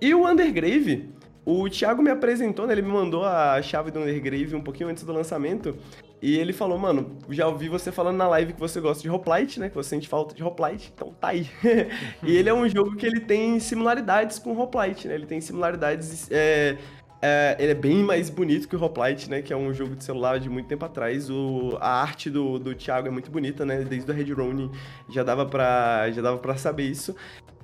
[0.00, 1.08] E o Undergrave,
[1.46, 2.74] o Thiago me apresentou, né?
[2.74, 5.76] Ele me mandou a chave do Undergrave um pouquinho antes do lançamento.
[6.20, 9.60] E ele falou, mano, já ouvi você falando na live que você gosta de Hoplite,
[9.60, 9.68] né?
[9.68, 11.48] Que você sente falta de Hoplite, então tá aí.
[12.24, 15.14] e ele é um jogo que ele tem similaridades com Hoplite, né?
[15.14, 16.28] Ele tem similaridades.
[16.32, 16.76] É,
[17.22, 19.40] é, ele é bem mais bonito que o Hoplite, né?
[19.40, 21.30] Que é um jogo de celular de muito tempo atrás.
[21.30, 23.84] O, a arte do, do Thiago é muito bonita, né?
[23.84, 24.68] Desde o Red Rune
[25.08, 27.14] já dava pra, já dava pra saber isso.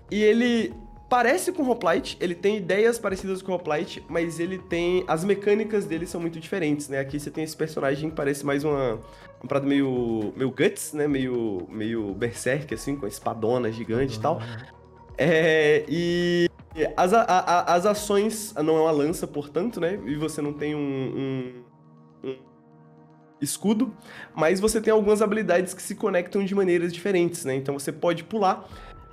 [0.08, 0.72] E ele
[1.12, 5.04] parece com Hoplite, ele tem ideias parecidas com Hoplite, mas ele tem.
[5.06, 7.00] As mecânicas dele são muito diferentes, né?
[7.00, 8.98] Aqui você tem esse personagem que parece mais uma.
[9.44, 10.32] Um prato meio.
[10.34, 11.06] meio Guts, né?
[11.06, 11.66] Meio.
[11.68, 14.40] meio Berserk, assim, com a espadona gigante e tal.
[15.18, 15.84] É.
[15.86, 16.48] E.
[16.96, 20.00] As, a, a, as ações não é uma lança, portanto, né?
[20.06, 20.78] E você não tem um,
[22.24, 22.36] um, um
[23.38, 23.94] escudo,
[24.34, 27.54] mas você tem algumas habilidades que se conectam de maneiras diferentes, né?
[27.54, 28.66] Então você pode pular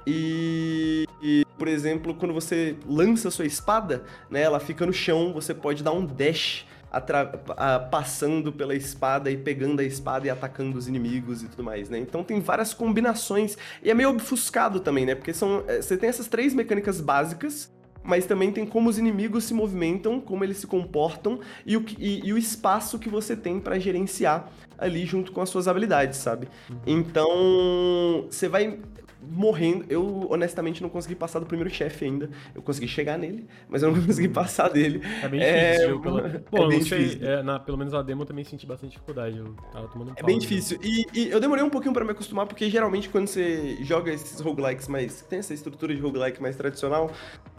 [0.06, 5.54] e, e, por exemplo, quando você lança sua espada, né, ela fica no chão, você
[5.54, 10.88] pode dar um dash a, passando pela espada e pegando a espada e atacando os
[10.88, 12.00] inimigos e tudo mais, né?
[12.00, 15.16] Então tem várias combinações e é meio obfuscado também, né?
[15.16, 17.72] Porque são, é, você tem essas três mecânicas básicas,
[18.04, 22.28] mas também tem como os inimigos se movimentam, como eles se comportam e o, e,
[22.28, 26.48] e o espaço que você tem para gerenciar ali junto com as suas habilidades, sabe?
[26.70, 26.78] Uhum.
[26.88, 28.80] Então, você vai
[29.22, 29.86] morrendo.
[29.90, 32.30] Eu, honestamente, não consegui passar do primeiro chefe ainda.
[32.54, 35.02] Eu consegui chegar nele, mas eu não consegui passar dele.
[35.22, 35.60] É bem difícil.
[35.60, 36.02] É...
[36.02, 36.44] Pela...
[36.52, 37.28] Bom, é bem sei, difícil.
[37.28, 39.38] É, na, pelo menos na demo eu também senti bastante dificuldade.
[39.38, 40.80] Eu tava tomando um É bem difícil.
[40.82, 44.40] E, e, eu demorei um pouquinho para me acostumar, porque geralmente quando você joga esses
[44.40, 45.22] roguelikes mais...
[45.22, 47.12] Tem essa estrutura de roguelike mais tradicional,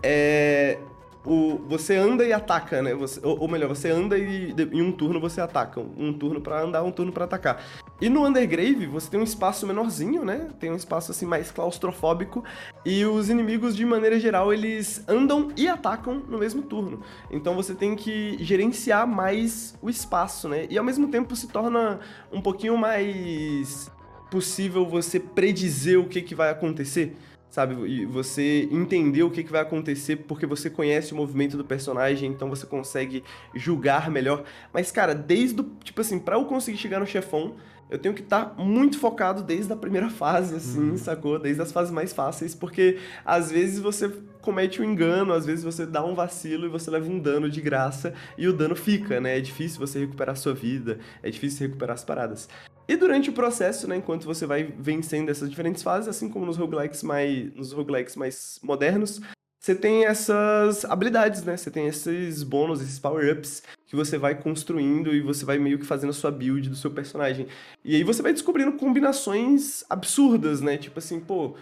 [0.03, 0.79] é
[1.25, 2.95] o, você anda e ataca, né?
[2.95, 5.81] Você, ou, ou, melhor, você anda e em um turno você ataca.
[5.81, 7.63] Um turno para andar, um turno para atacar.
[8.01, 10.49] E no Undergrave você tem um espaço menorzinho, né?
[10.59, 12.43] Tem um espaço assim mais claustrofóbico.
[12.85, 17.03] E os inimigos, de maneira geral, eles andam e atacam no mesmo turno.
[17.31, 20.67] Então você tem que gerenciar mais o espaço, né?
[20.71, 22.01] E ao mesmo tempo se torna
[22.33, 23.91] um pouquinho mais
[24.31, 27.17] possível você predizer o que, que vai acontecer
[27.51, 27.75] sabe?
[27.87, 32.31] E você entender o que, que vai acontecer porque você conhece o movimento do personagem,
[32.31, 33.25] então você consegue
[33.55, 34.45] julgar melhor.
[34.73, 35.65] Mas, cara, desde o.
[35.83, 37.57] Tipo assim, pra eu conseguir chegar no chefão,
[37.91, 40.97] eu tenho que estar tá muito focado desde a primeira fase, assim, uhum.
[40.97, 41.41] sacou?
[41.41, 44.09] Desde as fases mais fáceis, porque às vezes você
[44.41, 47.61] comete um engano, às vezes você dá um vacilo e você leva um dano de
[47.61, 49.39] graça e o dano fica, né?
[49.39, 52.49] É difícil você recuperar a sua vida, é difícil recuperar as paradas.
[52.91, 56.57] E durante o processo, né, enquanto você vai vencendo essas diferentes fases, assim como nos
[56.57, 59.21] roguelikes mais, nos roguelikes mais modernos,
[59.61, 61.57] você tem essas habilidades, né?
[61.57, 65.87] Você tem esses bônus, esses power-ups que você vai construindo e você vai meio que
[65.87, 67.47] fazendo a sua build do seu personagem.
[67.85, 70.77] E aí você vai descobrindo combinações absurdas, né?
[70.77, 71.55] Tipo assim, pô,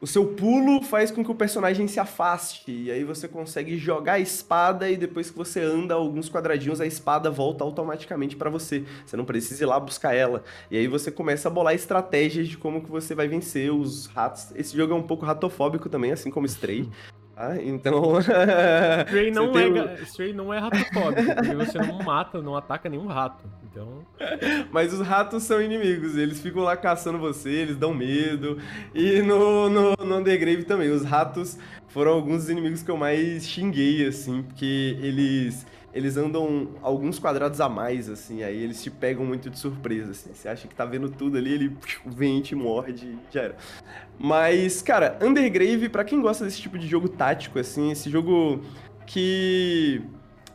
[0.00, 4.14] o seu pulo faz com que o personagem se afaste, e aí você consegue jogar
[4.14, 8.84] a espada e depois que você anda alguns quadradinhos, a espada volta automaticamente para você.
[9.04, 10.44] Você não precisa ir lá buscar ela.
[10.70, 14.52] E aí você começa a bolar estratégias de como que você vai vencer os ratos.
[14.54, 16.88] Esse jogo é um pouco ratofóbico também, assim como Stray.
[17.36, 18.20] Ah, então.
[18.20, 23.44] Stray não, é, Stray não é ratofóbico, porque você não mata, não ataca nenhum rato.
[23.78, 24.04] Então.
[24.72, 28.58] Mas os ratos são inimigos, eles ficam lá caçando você, eles dão medo.
[28.92, 31.56] E no, no, no Undergrave também, os ratos
[31.86, 35.64] foram alguns dos inimigos que eu mais xinguei, assim, porque eles
[35.94, 40.30] eles andam alguns quadrados a mais, assim, aí eles te pegam muito de surpresa, assim.
[40.34, 43.56] Você acha que tá vendo tudo ali, ele vem te morde já era.
[44.18, 48.60] Mas, cara, Undergrave, para quem gosta desse tipo de jogo tático, assim, esse jogo
[49.06, 50.02] que.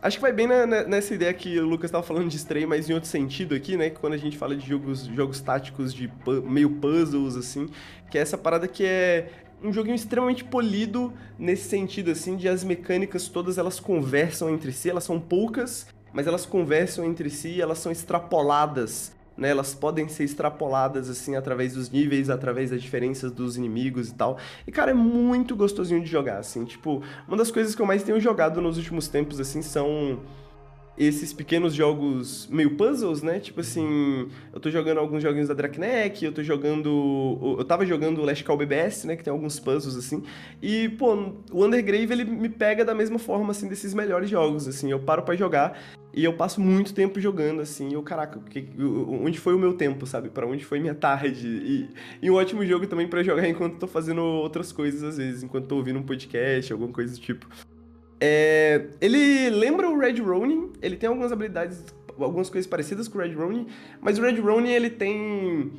[0.04, 2.90] Acho que vai bem na, nessa ideia que o Lucas estava falando de Stray, mas
[2.90, 3.90] em outro sentido aqui, né?
[3.90, 6.12] Que quando a gente fala de jogos, jogos táticos de
[6.44, 7.70] meio puzzles, assim,
[8.12, 9.30] que é essa parada que é
[9.64, 14.90] um joguinho extremamente polido nesse sentido, assim, de as mecânicas todas elas conversam entre si,
[14.90, 19.50] elas são poucas, mas elas conversam entre si, elas são extrapoladas, né?
[19.50, 24.38] Elas podem ser extrapoladas, assim, através dos níveis, através das diferenças dos inimigos e tal.
[24.68, 28.04] E, cara, é muito gostosinho de jogar, assim, tipo, uma das coisas que eu mais
[28.04, 30.20] tenho jogado nos últimos tempos, assim, são
[30.98, 33.40] esses pequenos jogos meio puzzles, né?
[33.40, 37.56] Tipo assim, eu tô jogando alguns joguinhos da Draknek, eu tô jogando.
[37.58, 39.16] Eu tava jogando o Last Call BBS, né?
[39.16, 40.24] Que tem alguns puzzles, assim.
[40.62, 44.92] E, pô, o Undergrave, ele me pega da mesma forma, assim, desses melhores jogos, assim.
[44.92, 45.80] Eu paro para jogar
[46.14, 47.90] e eu passo muito tempo jogando, assim.
[47.90, 50.30] E eu, caraca, que, onde foi o meu tempo, sabe?
[50.30, 51.48] para onde foi minha tarde?
[51.48, 51.90] E,
[52.22, 55.68] e um ótimo jogo também para jogar enquanto tô fazendo outras coisas, às vezes, enquanto
[55.68, 57.48] tô ouvindo um podcast, alguma coisa do tipo.
[58.26, 61.84] É, ele lembra o Red Ronin, ele tem algumas habilidades,
[62.18, 63.68] algumas coisas parecidas com o Red Ronin,
[64.00, 65.74] mas o Red Ronin ele tem.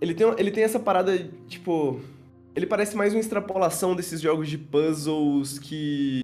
[0.00, 1.18] Ele tem, ele tem essa parada,
[1.48, 2.00] tipo.
[2.54, 6.22] Ele parece mais uma extrapolação desses jogos de puzzles que.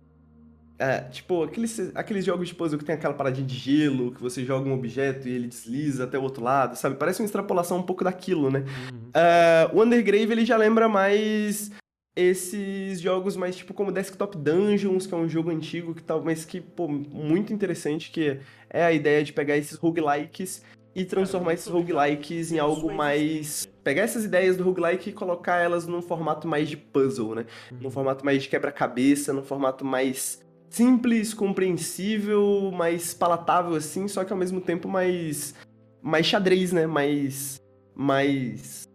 [0.78, 4.44] É, tipo, aqueles, aqueles jogos de puzzle que tem aquela paradinha de gelo, que você
[4.44, 6.94] joga um objeto e ele desliza até o outro lado, sabe?
[6.94, 8.60] Parece uma extrapolação um pouco daquilo, né?
[8.60, 8.98] Uhum.
[9.08, 11.72] Uh, o Undergrave, ele já lembra mais
[12.18, 16.44] esses jogos mais tipo como Desktop Dungeons, que é um jogo antigo que tal, mas
[16.44, 20.64] que, pô, muito interessante, que é a ideia de pegar esses roguelikes
[20.96, 23.68] e transformar esses roguelikes em algo mais.
[23.84, 27.46] Pegar essas ideias do roguelike e colocar elas num formato mais de puzzle, né?
[27.70, 27.90] Num uhum.
[27.90, 34.38] formato mais de quebra-cabeça, num formato mais simples, compreensível, mais palatável assim, só que ao
[34.38, 35.54] mesmo tempo mais.
[36.02, 36.84] mais xadrez, né?
[36.84, 37.60] Mais.
[37.94, 38.87] mais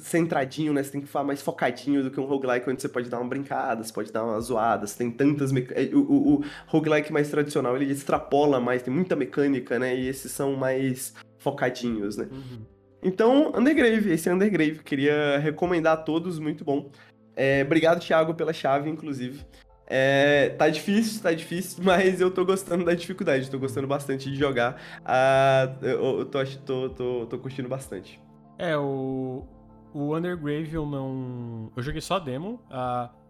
[0.00, 0.82] centradinho, né?
[0.82, 3.28] Você tem que falar mais focadinho do que um roguelike onde você pode dar uma
[3.28, 5.52] brincada, você pode dar umas zoadas, tem tantas...
[5.52, 5.66] Me...
[5.70, 9.94] É, o, o, o, roguelike mais tradicional, ele extrapola mais, tem muita mecânica, né?
[9.96, 12.28] E esses são mais focadinhos, né?
[12.30, 12.66] Uhum.
[13.02, 14.80] Então, Undergrave, esse é Undergrave.
[14.80, 16.90] Queria recomendar a todos, muito bom.
[17.34, 19.40] É, obrigado, Thiago, pela chave, inclusive.
[19.86, 24.36] É, tá difícil, tá difícil, mas eu tô gostando da dificuldade, tô gostando bastante de
[24.36, 24.80] jogar.
[25.04, 28.20] Ah, eu, eu tô, tô, tô, tô curtindo bastante.
[28.58, 29.44] É, o,
[29.92, 31.70] o Undergrave eu não.
[31.76, 32.60] Eu joguei só a demo.
[32.70, 33.20] Uh,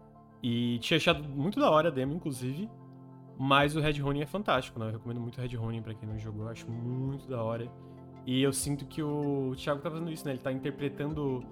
[0.43, 2.69] e tinha achado muito da hora a demo, inclusive.
[3.37, 4.87] Mas o Red Ronin é fantástico, né?
[4.87, 6.45] Eu recomendo muito o Red Ronin pra quem não jogou.
[6.45, 7.71] Eu acho muito da hora.
[8.25, 10.33] E eu sinto que o Thiago tá fazendo isso, né?
[10.33, 11.43] Ele tá interpretando.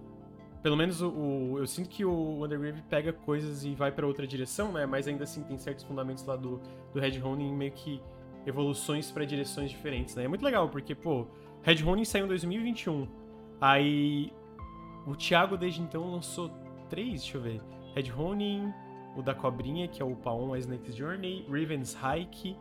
[0.61, 4.27] Pelo menos o, o eu sinto que o Undergrave pega coisas e vai para outra
[4.27, 4.85] direção, né?
[4.85, 6.61] Mas ainda assim tem certos fundamentos lá do,
[6.93, 8.01] do Red Ronin, meio que
[8.45, 10.25] evoluções para direções diferentes, né?
[10.25, 11.27] É muito legal, porque, pô,
[11.63, 13.07] Red Ronin saiu em 2021.
[13.61, 14.31] Aí
[15.09, 16.51] o Thiago, desde então, lançou
[16.89, 17.61] três, deixa eu ver.
[17.95, 18.71] Red Ronin,
[19.15, 22.55] o da Cobrinha, que é o Paon, a Snake's Journey, Raven's Hike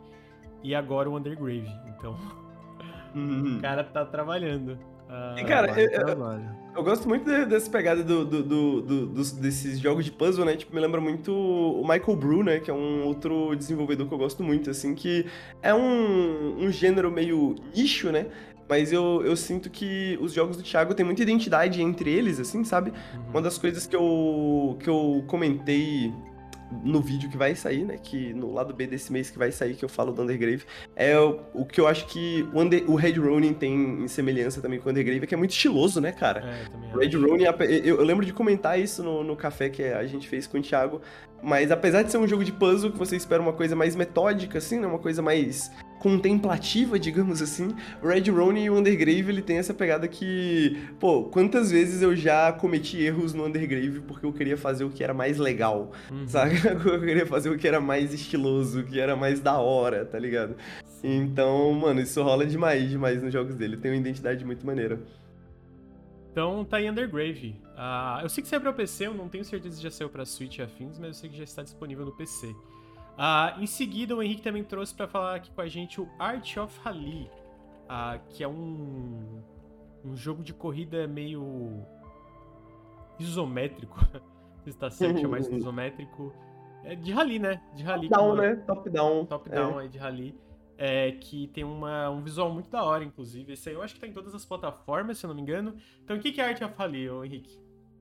[0.63, 1.69] e agora o Undergrave.
[1.87, 2.17] Então,
[3.13, 3.57] uhum.
[3.57, 4.77] o cara tá trabalhando.
[5.09, 6.41] Uh, e cara, eu, eu,
[6.75, 10.55] eu, gosto muito dessa pegada do, do, do, do, desses jogos de puzzle, né?
[10.55, 12.59] Tipo, me lembra muito o Michael Brew, né?
[12.59, 15.25] Que é um outro desenvolvedor que eu gosto muito, assim, que
[15.63, 18.27] é um, um gênero meio nicho, né?
[18.69, 22.63] Mas eu, eu sinto que os jogos do Thiago têm muita identidade entre eles, assim,
[22.63, 22.91] sabe?
[22.91, 23.29] Uhum.
[23.31, 26.13] Uma das coisas que eu, que eu comentei
[26.83, 27.97] no vídeo que vai sair, né?
[27.97, 30.63] Que no lado B desse mês que vai sair, que eu falo do Undergrave,
[30.95, 34.61] é o, o que eu acho que o, Under, o Red Ronin tem em semelhança
[34.61, 36.43] também com o Undergrave, que é muito estiloso, né, cara?
[36.93, 40.27] É, Red Ronin, eu, eu, lembro de comentar isso no, no café que a gente
[40.27, 41.01] fez com o Thiago,
[41.41, 44.59] mas apesar de ser um jogo de puzzle que você espera uma coisa mais metódica,
[44.59, 44.85] assim, né?
[44.85, 49.73] Uma coisa mais contemplativa, digamos assim, o Red Ronin e o Undergrave, ele tem essa
[49.73, 54.85] pegada que, pô, quantas vezes eu já cometi erros no Undergrave porque eu queria fazer
[54.85, 56.27] o que era mais legal, uhum.
[56.27, 56.55] sabe?
[56.89, 60.17] Eu queria fazer o que era mais estiloso, o que era mais da hora, tá
[60.17, 60.55] ligado?
[61.03, 64.99] Então, mano, isso rola demais, demais nos jogos dele, tem uma identidade muito maneira.
[66.31, 67.55] Então tá aí Undergrave.
[67.75, 70.25] Uh, eu sei que saiu pra PC, eu não tenho certeza se já saiu pra
[70.25, 72.55] Switch e afins, mas eu sei que já está disponível no PC.
[73.19, 76.55] Uh, em seguida, o Henrique também trouxe para falar aqui com a gente o Art
[76.55, 77.29] of Rally,
[77.83, 79.41] uh, que é um,
[80.05, 81.85] um jogo de corrida meio
[83.19, 83.99] isométrico.
[84.63, 86.33] Se está certo chamar isso de isométrico.
[86.81, 87.61] É de rally, né?
[87.75, 88.07] De rally.
[88.07, 88.55] Top down, né?
[88.55, 89.25] Top down.
[89.25, 89.87] Top down é.
[89.89, 90.33] de rally.
[90.77, 93.51] É, que tem uma, um visual muito da hora, inclusive.
[93.51, 95.75] Esse aí eu acho que tá em todas as plataformas, se eu não me engano.
[96.05, 97.59] Então o que, que é Art of Rally, Henrique?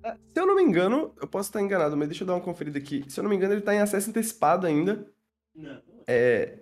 [0.08, 2.40] É, se eu não me engano, eu posso estar enganado, mas deixa eu dar uma
[2.40, 3.04] conferida aqui.
[3.08, 5.06] Se eu não me engano, ele tá em acesso antecipado ainda.
[5.54, 5.80] Não.
[6.06, 6.58] É.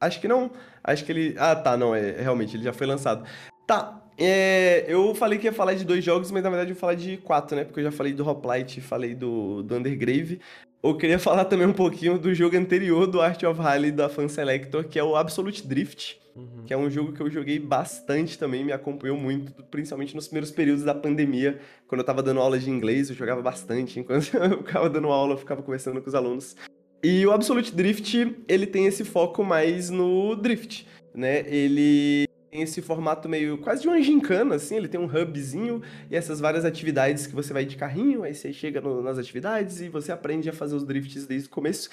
[0.00, 0.50] Acho que não.
[0.84, 1.34] Acho que ele.
[1.38, 3.26] Ah, tá, não, é realmente, ele já foi lançado.
[3.66, 4.02] Tá.
[4.18, 6.94] É, eu falei que ia falar de dois jogos, mas na verdade eu vou falar
[6.94, 7.64] de quatro, né?
[7.64, 10.40] Porque eu já falei do Hoplite, falei do, do Undergrave.
[10.88, 14.28] Eu queria falar também um pouquinho do jogo anterior do Art of Rally da Fan
[14.28, 16.20] Selector, que é o Absolute Drift.
[16.36, 16.62] Uhum.
[16.64, 20.52] Que é um jogo que eu joguei bastante também, me acompanhou muito, principalmente nos primeiros
[20.52, 21.58] períodos da pandemia,
[21.88, 23.98] quando eu tava dando aula de inglês, eu jogava bastante.
[24.00, 26.54] Enquanto eu ficava dando aula, eu ficava conversando com os alunos.
[27.02, 31.40] E o Absolute Drift, ele tem esse foco mais no drift, né?
[31.48, 32.25] Ele
[32.62, 36.64] esse formato meio quase de uma gincana, assim, ele tem um hubzinho e essas várias
[36.64, 40.48] atividades que você vai de carrinho, aí você chega no, nas atividades e você aprende
[40.48, 41.90] a fazer os drifts desde o começo.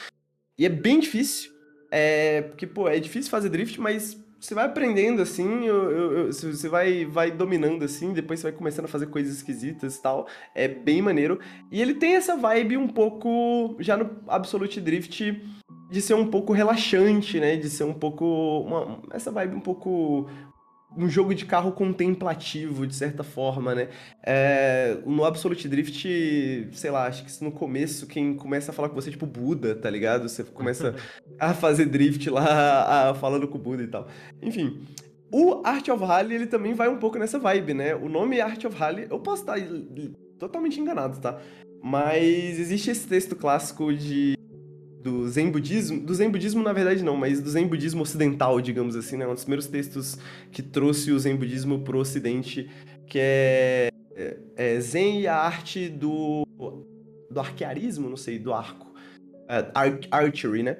[0.57, 1.51] E é bem difícil,
[1.95, 6.33] É, porque, pô, é difícil fazer drift, mas você vai aprendendo assim, eu, eu, eu,
[6.33, 10.27] você vai, vai dominando assim, depois você vai começando a fazer coisas esquisitas e tal.
[10.55, 11.39] É bem maneiro.
[11.71, 15.39] E ele tem essa vibe um pouco, já no Absolute Drift,
[15.89, 17.55] de ser um pouco relaxante, né?
[17.55, 18.25] De ser um pouco.
[18.65, 20.27] Uma, essa vibe um pouco
[20.95, 23.89] um jogo de carro contemplativo, de certa forma, né?
[24.21, 28.95] É, no Absolute Drift, sei lá, acho que no começo quem começa a falar com
[28.95, 30.29] você é tipo Buda, tá ligado?
[30.29, 30.95] Você começa
[31.39, 34.07] a fazer drift lá, a, falando com o Buda e tal.
[34.41, 34.85] Enfim,
[35.31, 37.95] o Art of Rally, ele também vai um pouco nessa vibe, né?
[37.95, 39.57] O nome Art of Rally, eu posso estar
[40.37, 41.39] totalmente enganado, tá?
[41.81, 44.37] Mas existe esse texto clássico de
[45.03, 48.95] do Zen Budismo, do Zen Budismo na verdade não, mas do Zen Budismo ocidental, digamos
[48.95, 49.27] assim, né?
[49.27, 50.17] Um dos primeiros textos
[50.49, 52.69] que trouxe o Zen Budismo pro ocidente,
[53.05, 56.47] que é, é, é Zen e a arte do,
[57.29, 58.93] do arquearismo, não sei, do arco,
[59.49, 60.77] é, ar, archery, né?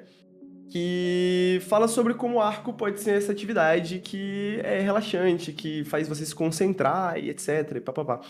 [0.70, 6.08] Que fala sobre como o arco pode ser essa atividade que é relaxante, que faz
[6.08, 8.22] você se concentrar e etc, e papapá.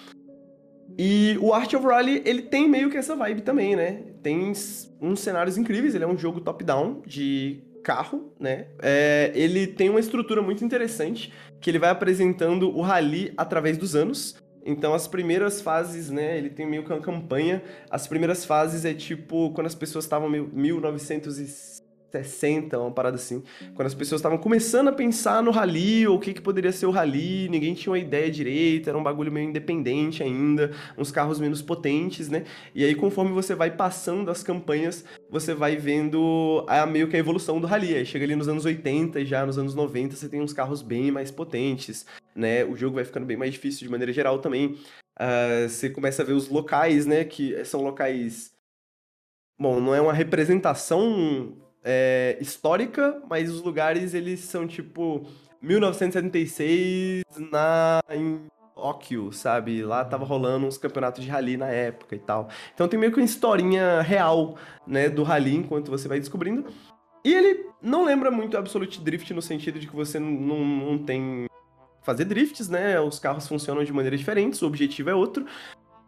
[0.99, 4.03] E o Art of Rally, ele tem meio que essa vibe também, né?
[4.23, 4.53] Tem
[5.01, 8.67] uns cenários incríveis, ele é um jogo top-down de carro, né?
[8.81, 13.95] É, ele tem uma estrutura muito interessante, que ele vai apresentando o rally através dos
[13.95, 14.37] anos.
[14.65, 16.39] Então, as primeiras fases, né?
[16.39, 17.63] Ele tem meio que uma campanha.
[17.91, 21.83] As primeiras fases é tipo quando as pessoas estavam em 1900
[22.23, 23.43] 60, uma parada assim.
[23.75, 26.87] Quando as pessoas estavam começando a pensar no rally, ou o que, que poderia ser
[26.87, 31.41] o rally, ninguém tinha uma ideia direita, era um bagulho meio independente ainda, uns carros
[31.41, 32.45] menos potentes, né?
[32.75, 37.19] E aí, conforme você vai passando as campanhas, você vai vendo a, meio que a
[37.19, 37.95] evolução do rally.
[37.95, 40.83] Aí chega ali nos anos 80 e já nos anos 90 você tem uns carros
[40.83, 42.65] bem mais potentes, né?
[42.65, 44.77] O jogo vai ficando bem mais difícil de maneira geral também.
[45.19, 47.25] Uh, você começa a ver os locais, né?
[47.25, 48.53] Que são locais.
[49.59, 55.27] Bom, não é uma representação é, histórica, mas os lugares eles são tipo
[55.61, 59.85] 1976 na em Óquio, sabe?
[59.85, 62.49] Lá tava rolando uns campeonatos de rally na época e tal.
[62.75, 66.67] Então tem meio que uma historinha real, né, do rally enquanto você vai descobrindo.
[67.25, 71.47] E ele não lembra muito Absolute Drift no sentido de que você não, não tem
[72.03, 73.01] fazer drifts, né?
[73.01, 75.47] Os carros funcionam de maneira diferente, o objetivo é outro.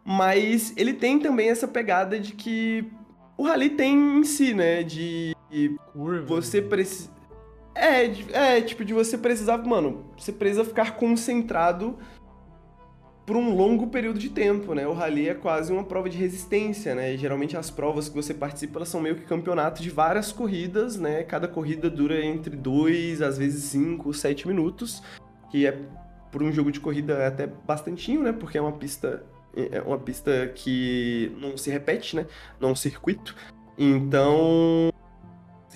[0.04, 2.84] Mas ele tem também essa pegada de que
[3.36, 4.82] o rally tem em si, né?
[4.82, 5.35] De
[5.92, 6.26] Curva.
[6.26, 7.10] você precisa.
[7.74, 8.04] É,
[8.56, 9.58] é, tipo, de você precisar.
[9.58, 11.98] Mano, você precisa ficar concentrado
[13.26, 14.86] por um longo período de tempo, né?
[14.86, 17.12] O rally é quase uma prova de resistência, né?
[17.12, 20.96] E, geralmente as provas que você participa elas são meio que campeonatos de várias corridas,
[20.96, 21.24] né?
[21.24, 25.02] Cada corrida dura entre dois, às vezes cinco, sete minutos,
[25.50, 25.76] que é
[26.30, 28.32] por um jogo de corrida é até bastantinho, né?
[28.32, 29.24] Porque é uma pista
[29.56, 32.26] é uma pista que não se repete, né?
[32.60, 33.34] Não é um circuito.
[33.76, 34.92] Então,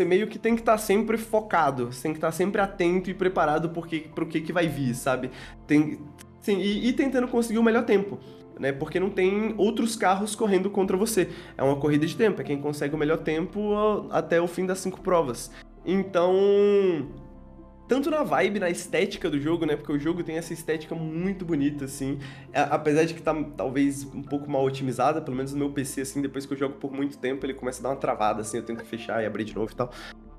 [0.00, 2.60] você meio que tem que estar tá sempre focado, você tem que estar tá sempre
[2.60, 5.30] atento e preparado porque, pro que, que vai vir, sabe?
[5.66, 6.00] Tem,
[6.40, 8.18] sim, e, e tentando conseguir o melhor tempo.
[8.58, 11.30] Né, porque não tem outros carros correndo contra você.
[11.56, 14.78] É uma corrida de tempo, é quem consegue o melhor tempo até o fim das
[14.80, 15.50] cinco provas.
[15.82, 17.08] Então,
[17.90, 19.74] tanto na vibe, na estética do jogo, né?
[19.74, 22.20] Porque o jogo tem essa estética muito bonita, assim.
[22.54, 26.22] Apesar de que tá talvez um pouco mal otimizada, pelo menos no meu PC, assim,
[26.22, 28.62] depois que eu jogo por muito tempo, ele começa a dar uma travada, assim, eu
[28.62, 29.90] tenho que fechar e abrir de novo e tal.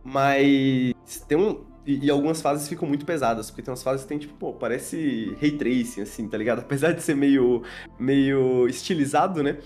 [0.02, 0.95] Mas
[1.28, 1.66] tem um.
[1.86, 4.54] E, e, algumas fases ficam muito pesadas, porque tem umas fases que tem, tipo, pô,
[4.54, 6.60] parece ray tracing, assim, tá ligado?
[6.64, 7.64] Apesar de ser meio,
[7.99, 9.58] meio estilizado, né?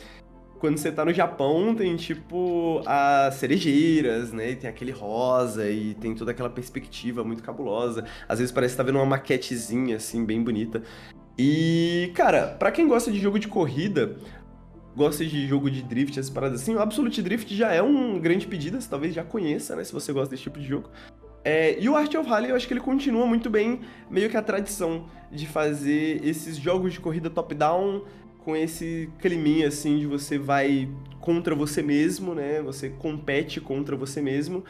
[0.60, 4.52] Quando você tá no Japão, tem tipo as cerejeiras, né?
[4.52, 8.06] E tem aquele rosa e tem toda aquela perspectiva muito cabulosa.
[8.28, 10.82] Às vezes parece que tá vendo uma maquetezinha, assim, bem bonita.
[11.38, 14.18] E, cara, para quem gosta de jogo de corrida,
[14.96, 18.48] gosta de jogo de drift, essas paradas assim, o Absolute Drift já é um grande
[18.48, 19.84] pedido, você talvez já conheça, né?
[19.84, 20.90] Se você gosta desse tipo de jogo.
[21.44, 24.38] É, e o Art of Rally, eu acho que ele continua muito bem, meio que
[24.38, 28.04] a tradição de fazer esses jogos de corrida top-down
[28.46, 30.88] com esse climinha assim de você vai
[31.20, 32.62] contra você mesmo, né?
[32.62, 34.64] Você compete contra você mesmo.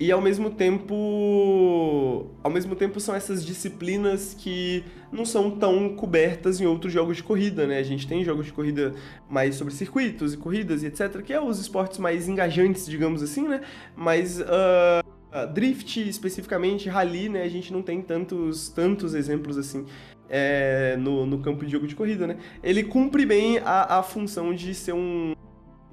[0.00, 6.60] E ao mesmo tempo, ao mesmo tempo são essas disciplinas que não são tão cobertas
[6.60, 7.78] em outros jogos de corrida, né?
[7.78, 8.94] A gente tem jogos de corrida
[9.28, 13.46] mais sobre circuitos e corridas e etc, que é os esportes mais engajantes, digamos assim,
[13.46, 13.60] né?
[13.94, 17.42] Mas uh, drift especificamente, rally, né?
[17.42, 19.84] A gente não tem tantos tantos exemplos assim
[20.30, 22.36] é, no, no campo de jogo de corrida, né?
[22.62, 25.34] Ele cumpre bem a, a função de ser um,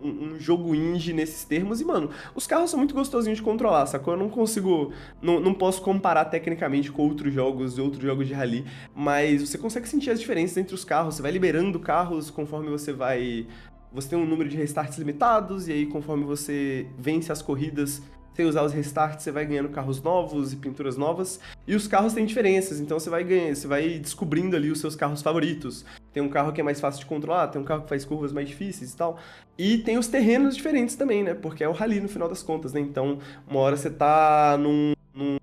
[0.02, 1.82] um, um, jogo indie nesses termos.
[1.82, 4.14] E, mano, os carros são muito gostosinhos de controlar, sacou?
[4.14, 4.94] Eu não consigo.
[5.22, 8.64] Não, não posso comparar tecnicamente com outros jogos e outros jogos de rally,
[8.96, 11.16] mas você consegue sentir as diferenças entre os carros.
[11.16, 13.48] Você vai liberando carros conforme você vai.
[13.92, 18.02] Você tem um número de restarts limitados, e aí, conforme você vence as corridas,
[18.38, 21.40] sem usar os restarts, você vai ganhando carros novos e pinturas novas.
[21.66, 24.96] E os carros têm diferenças, então você vai ganhando, você vai descobrindo ali os seus
[24.96, 25.84] carros favoritos.
[26.14, 28.32] Tem um carro que é mais fácil de controlar, tem um carro que faz curvas
[28.32, 29.18] mais difíceis e tal.
[29.58, 31.34] E tem os terrenos diferentes também, né?
[31.34, 32.80] Porque é o rally no final das contas, né?
[32.80, 33.18] Então,
[33.48, 35.38] uma hora você tá num, num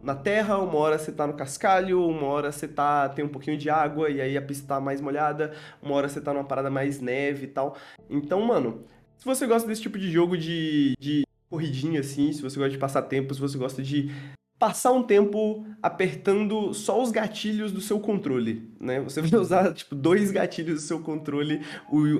[0.00, 3.58] na terra, uma hora você tá no cascalho, uma hora você tá tem um pouquinho
[3.58, 5.52] de água e aí a pista tá mais molhada,
[5.82, 7.76] uma hora você tá numa parada mais neve e tal.
[8.08, 8.84] Então, mano,
[9.16, 11.24] se você gosta desse tipo de jogo de, de
[11.54, 14.10] corridinha assim, se você gosta de passar tempo, se você gosta de
[14.58, 19.00] passar um tempo apertando só os gatilhos do seu controle, né?
[19.02, 21.60] Você vai usar, tipo, dois gatilhos do seu controle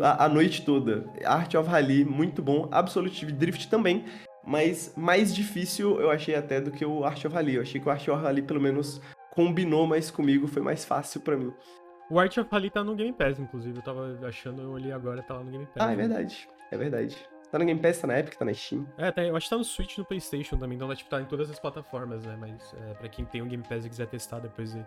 [0.03, 1.05] a, a noite toda.
[1.24, 2.68] Art of Rally, muito bom.
[2.70, 4.05] Absolute Drift também,
[4.47, 7.57] mas mais difícil eu achei até do que o Art of Rally.
[7.57, 9.01] Eu achei que o Art of Rally, pelo menos,
[9.32, 11.53] combinou mais comigo, foi mais fácil para mim.
[12.09, 13.78] O Art of Rally tá no Game Pass, inclusive.
[13.78, 15.76] Eu tava achando, eu olhei agora, tá lá no Game Pass.
[15.78, 16.49] Ah, é verdade.
[16.70, 17.34] É verdade.
[17.55, 18.85] Tá no Game Pass, tá na Epic, tá na Steam.
[18.99, 21.21] É, tá, eu acho que tá no Switch e no Playstation também, então tipo, tá
[21.21, 22.37] em todas as plataformas, né?
[22.37, 24.85] Mas é, pra quem tem o Game Pass e quiser testar depois de,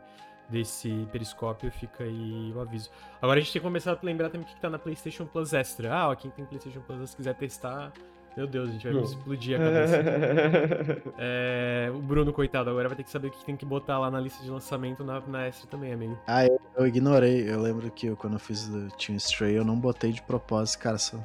[0.50, 2.90] desse periscópio, fica aí o aviso.
[3.22, 5.54] Agora a gente tem que começar a lembrar também o que tá na Playstation Plus
[5.54, 5.94] Extra.
[5.94, 7.94] Ah, ó, quem tem Playstation Plus quiser testar,
[8.36, 9.04] meu Deus, a gente vai Não.
[9.04, 11.04] explodir a cabeça.
[11.20, 14.12] é, o Bruno, coitado, agora vai ter que saber o que tem que botar lá
[14.12, 16.20] na lista de lançamento na, na Extra também, amigo.
[16.28, 17.50] Ah, eu, eu ignorei.
[17.50, 20.82] Eu lembro que eu, quando eu fiz o Team Stray, eu não botei de propósito,
[20.82, 20.98] cara.
[20.98, 21.18] Só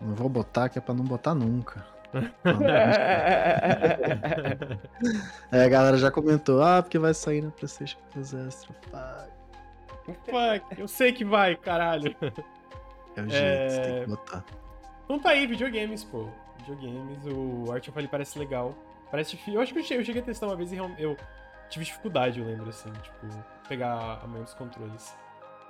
[0.00, 1.84] não vou botar, que é pra não botar nunca.
[5.52, 8.74] é, a galera já comentou, ah, porque vai sair na Playstation Plus Extra.
[8.90, 9.36] Fuck.
[10.24, 12.14] Fuck, eu sei que vai, caralho.
[13.16, 13.80] É o jeito, é...
[13.80, 14.44] tem que botar.
[15.04, 16.28] Então tá aí, videogames, pô.
[16.58, 18.74] Videogames, o Art of Ali parece legal.
[19.10, 19.54] Parece difícil.
[19.54, 21.16] Eu acho que eu cheguei, eu cheguei a testar uma vez e eu
[21.68, 23.26] tive dificuldade, eu lembro, assim, tipo,
[23.68, 25.16] pegar a mão dos controles.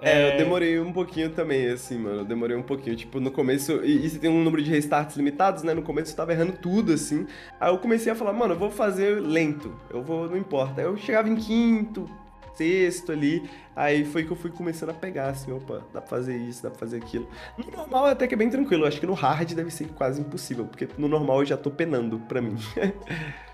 [0.00, 0.36] É, eu é.
[0.36, 2.20] demorei um pouquinho também, assim, mano.
[2.20, 2.96] Eu demorei um pouquinho.
[2.96, 3.72] Tipo, no começo.
[3.84, 5.72] E, e você tem um número de restarts limitados, né?
[5.72, 7.26] No começo eu tava errando tudo, assim.
[7.58, 9.74] Aí eu comecei a falar, mano, eu vou fazer lento.
[9.90, 10.80] Eu vou, não importa.
[10.80, 12.08] Aí eu chegava em quinto,
[12.54, 13.48] sexto ali.
[13.74, 16.70] Aí foi que eu fui começando a pegar, assim, opa, dá pra fazer isso, dá
[16.70, 17.28] pra fazer aquilo.
[17.56, 18.84] No normal até que é bem tranquilo.
[18.84, 21.70] Eu acho que no hard deve ser quase impossível, porque no normal eu já tô
[21.70, 22.56] penando pra mim.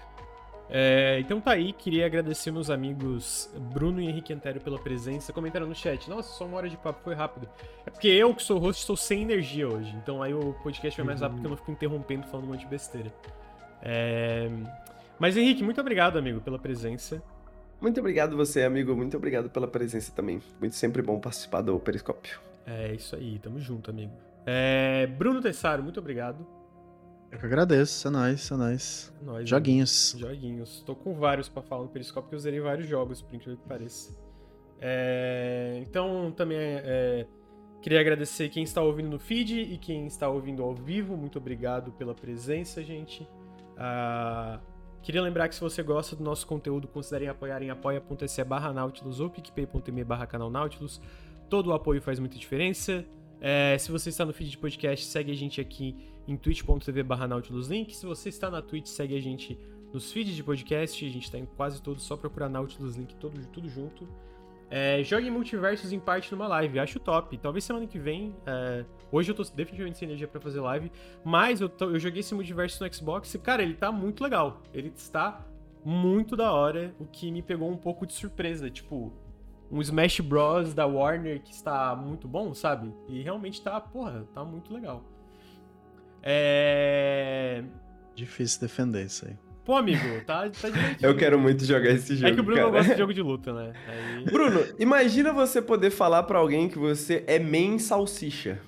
[0.75, 5.31] É, então tá aí, queria agradecer meus amigos Bruno e Henrique Antério pela presença.
[5.31, 7.47] Comentaram no chat, nossa, só uma hora de papo foi rápido.
[7.85, 9.95] É porque eu, que sou host, estou sem energia hoje.
[10.03, 12.61] Então aí o podcast vai mais rápido porque eu não fico interrompendo falando um monte
[12.61, 13.13] de besteira.
[13.83, 14.49] É...
[15.19, 17.23] Mas Henrique, muito obrigado, amigo, pela presença.
[17.79, 18.97] Muito obrigado você, amigo.
[18.97, 20.41] Muito obrigado pela presença também.
[20.59, 22.41] Muito sempre bom participar do Periscópio.
[22.65, 24.15] É isso aí, tamo junto, amigo.
[24.47, 25.07] É...
[25.07, 26.62] Bruno Tessaro, muito obrigado.
[27.33, 29.13] Eu que agradeço, é nóis, é nóis.
[29.23, 30.15] nóis Joguinhos.
[30.15, 30.21] Né?
[30.21, 30.83] Joguinhos.
[30.83, 33.67] Tô com vários pra falar no Periscópio, porque eu zerei vários jogos, por incrível que
[33.67, 34.15] pareça.
[34.79, 35.83] É...
[35.83, 36.83] Então, também é...
[36.85, 37.27] é
[37.81, 41.17] queria agradecer quem está ouvindo no feed e quem está ouvindo ao vivo.
[41.17, 43.27] Muito obrigado pela presença, gente.
[43.79, 44.61] Ah...
[45.03, 49.19] Queria lembrar que se você gosta do nosso conteúdo, considerem apoiar em apoia.se barra Nautilus
[49.19, 51.01] ou picpay.me barra canal Nautilus.
[51.49, 53.05] Todo o apoio faz muita diferença.
[53.45, 55.97] É, se você está no feed de podcast, segue a gente aqui
[56.29, 57.93] em twitch.tv barra nautiluslink.
[57.93, 59.59] Se você está na Twitch, segue a gente
[59.93, 63.45] nos feeds de podcast, a gente está em quase todos, só procurar Nautilus Link todo,
[63.49, 64.07] tudo junto.
[64.71, 67.37] É, jogue multiversos em parte numa live, acho top.
[67.37, 68.33] Talvez semana que vem.
[68.47, 70.93] É, hoje eu tô definitivamente sem energia para fazer live,
[71.25, 74.63] mas eu, tô, eu joguei esse multiverso no Xbox e, cara, ele tá muito legal.
[74.73, 75.45] Ele está
[75.85, 78.71] muito da hora, o que me pegou um pouco de surpresa.
[78.71, 79.13] Tipo,
[79.73, 82.95] um Smash Bros da Warner que está muito bom, sabe?
[83.09, 85.03] E realmente tá, porra, tá muito legal.
[86.23, 87.65] É.
[88.15, 89.35] Difícil defender isso aí.
[89.65, 91.07] Pô, amigo, tá, tá divertido.
[91.07, 92.29] Eu quero muito jogar esse jogo.
[92.29, 92.71] É que o Bruno cara.
[92.71, 93.73] gosta de jogo de luta, né?
[93.89, 94.25] Aí...
[94.25, 98.61] Bruno, imagina você poder falar para alguém que você é main salsicha.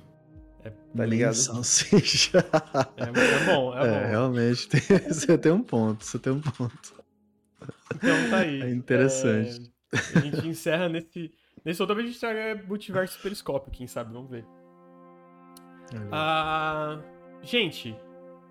[0.64, 1.34] É, tá ligado?
[1.34, 2.44] Salsicha.
[2.96, 4.08] É, é bom, é, é bom.
[4.08, 4.80] Realmente, tem,
[5.12, 6.94] você tem um ponto, você tem um ponto.
[7.96, 8.62] Então tá aí.
[8.62, 9.73] É interessante.
[10.16, 11.32] A gente encerra nesse.
[11.64, 14.44] Nesse outro, a gente traga multiverso periscópio, quem sabe, vamos ver.
[16.12, 17.00] Ah,
[17.42, 17.96] gente,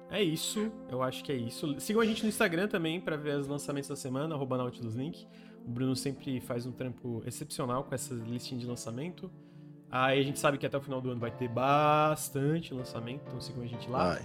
[0.09, 0.71] é isso.
[0.89, 1.79] Eu acho que é isso.
[1.79, 5.27] Sigam a gente no Instagram também para ver os lançamentos da semana, arroba NautilusLink.
[5.65, 9.31] O Bruno sempre faz um trampo excepcional com essa listinha de lançamento.
[9.89, 13.39] Aí a gente sabe que até o final do ano vai ter bastante lançamento, então
[13.39, 14.19] sigam a gente lá.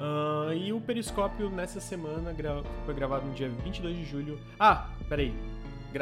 [0.00, 4.40] Uh, e o Periscópio nessa semana gra foi gravado no dia 22 de julho.
[4.58, 5.32] Ah, peraí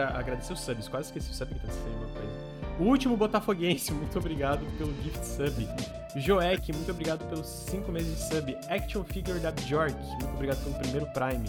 [0.01, 2.53] agradecer os subs, quase esqueci o sub que tá uma coisa.
[2.79, 5.69] O último Botafoguense, muito obrigado pelo gift sub.
[6.15, 8.59] Joek, muito obrigado pelos 5 meses de sub.
[8.69, 11.45] Action Figure da Bjork, muito obrigado pelo primeiro Prime.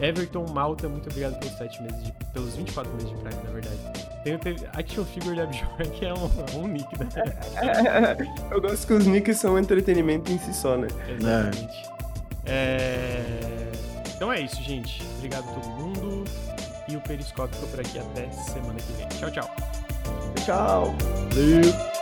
[0.00, 4.08] Everton Malta, muito obrigado pelos 7 meses de, pelos 24 meses de Prime, na verdade.
[4.24, 4.38] Tem o
[4.78, 7.08] Action Figure da Bjork é um, um nick, né?
[8.50, 10.88] Eu gosto que os nicks são entretenimento em si só, né?
[11.08, 11.88] Exatamente.
[12.44, 13.70] É...
[14.16, 15.00] Então é isso, gente.
[15.18, 16.07] Obrigado a todo mundo.
[16.88, 19.08] E o Periscópio ficou por aqui até semana que vem.
[19.08, 19.50] Tchau, tchau.
[20.44, 20.94] Tchau.
[21.30, 21.97] Valeu.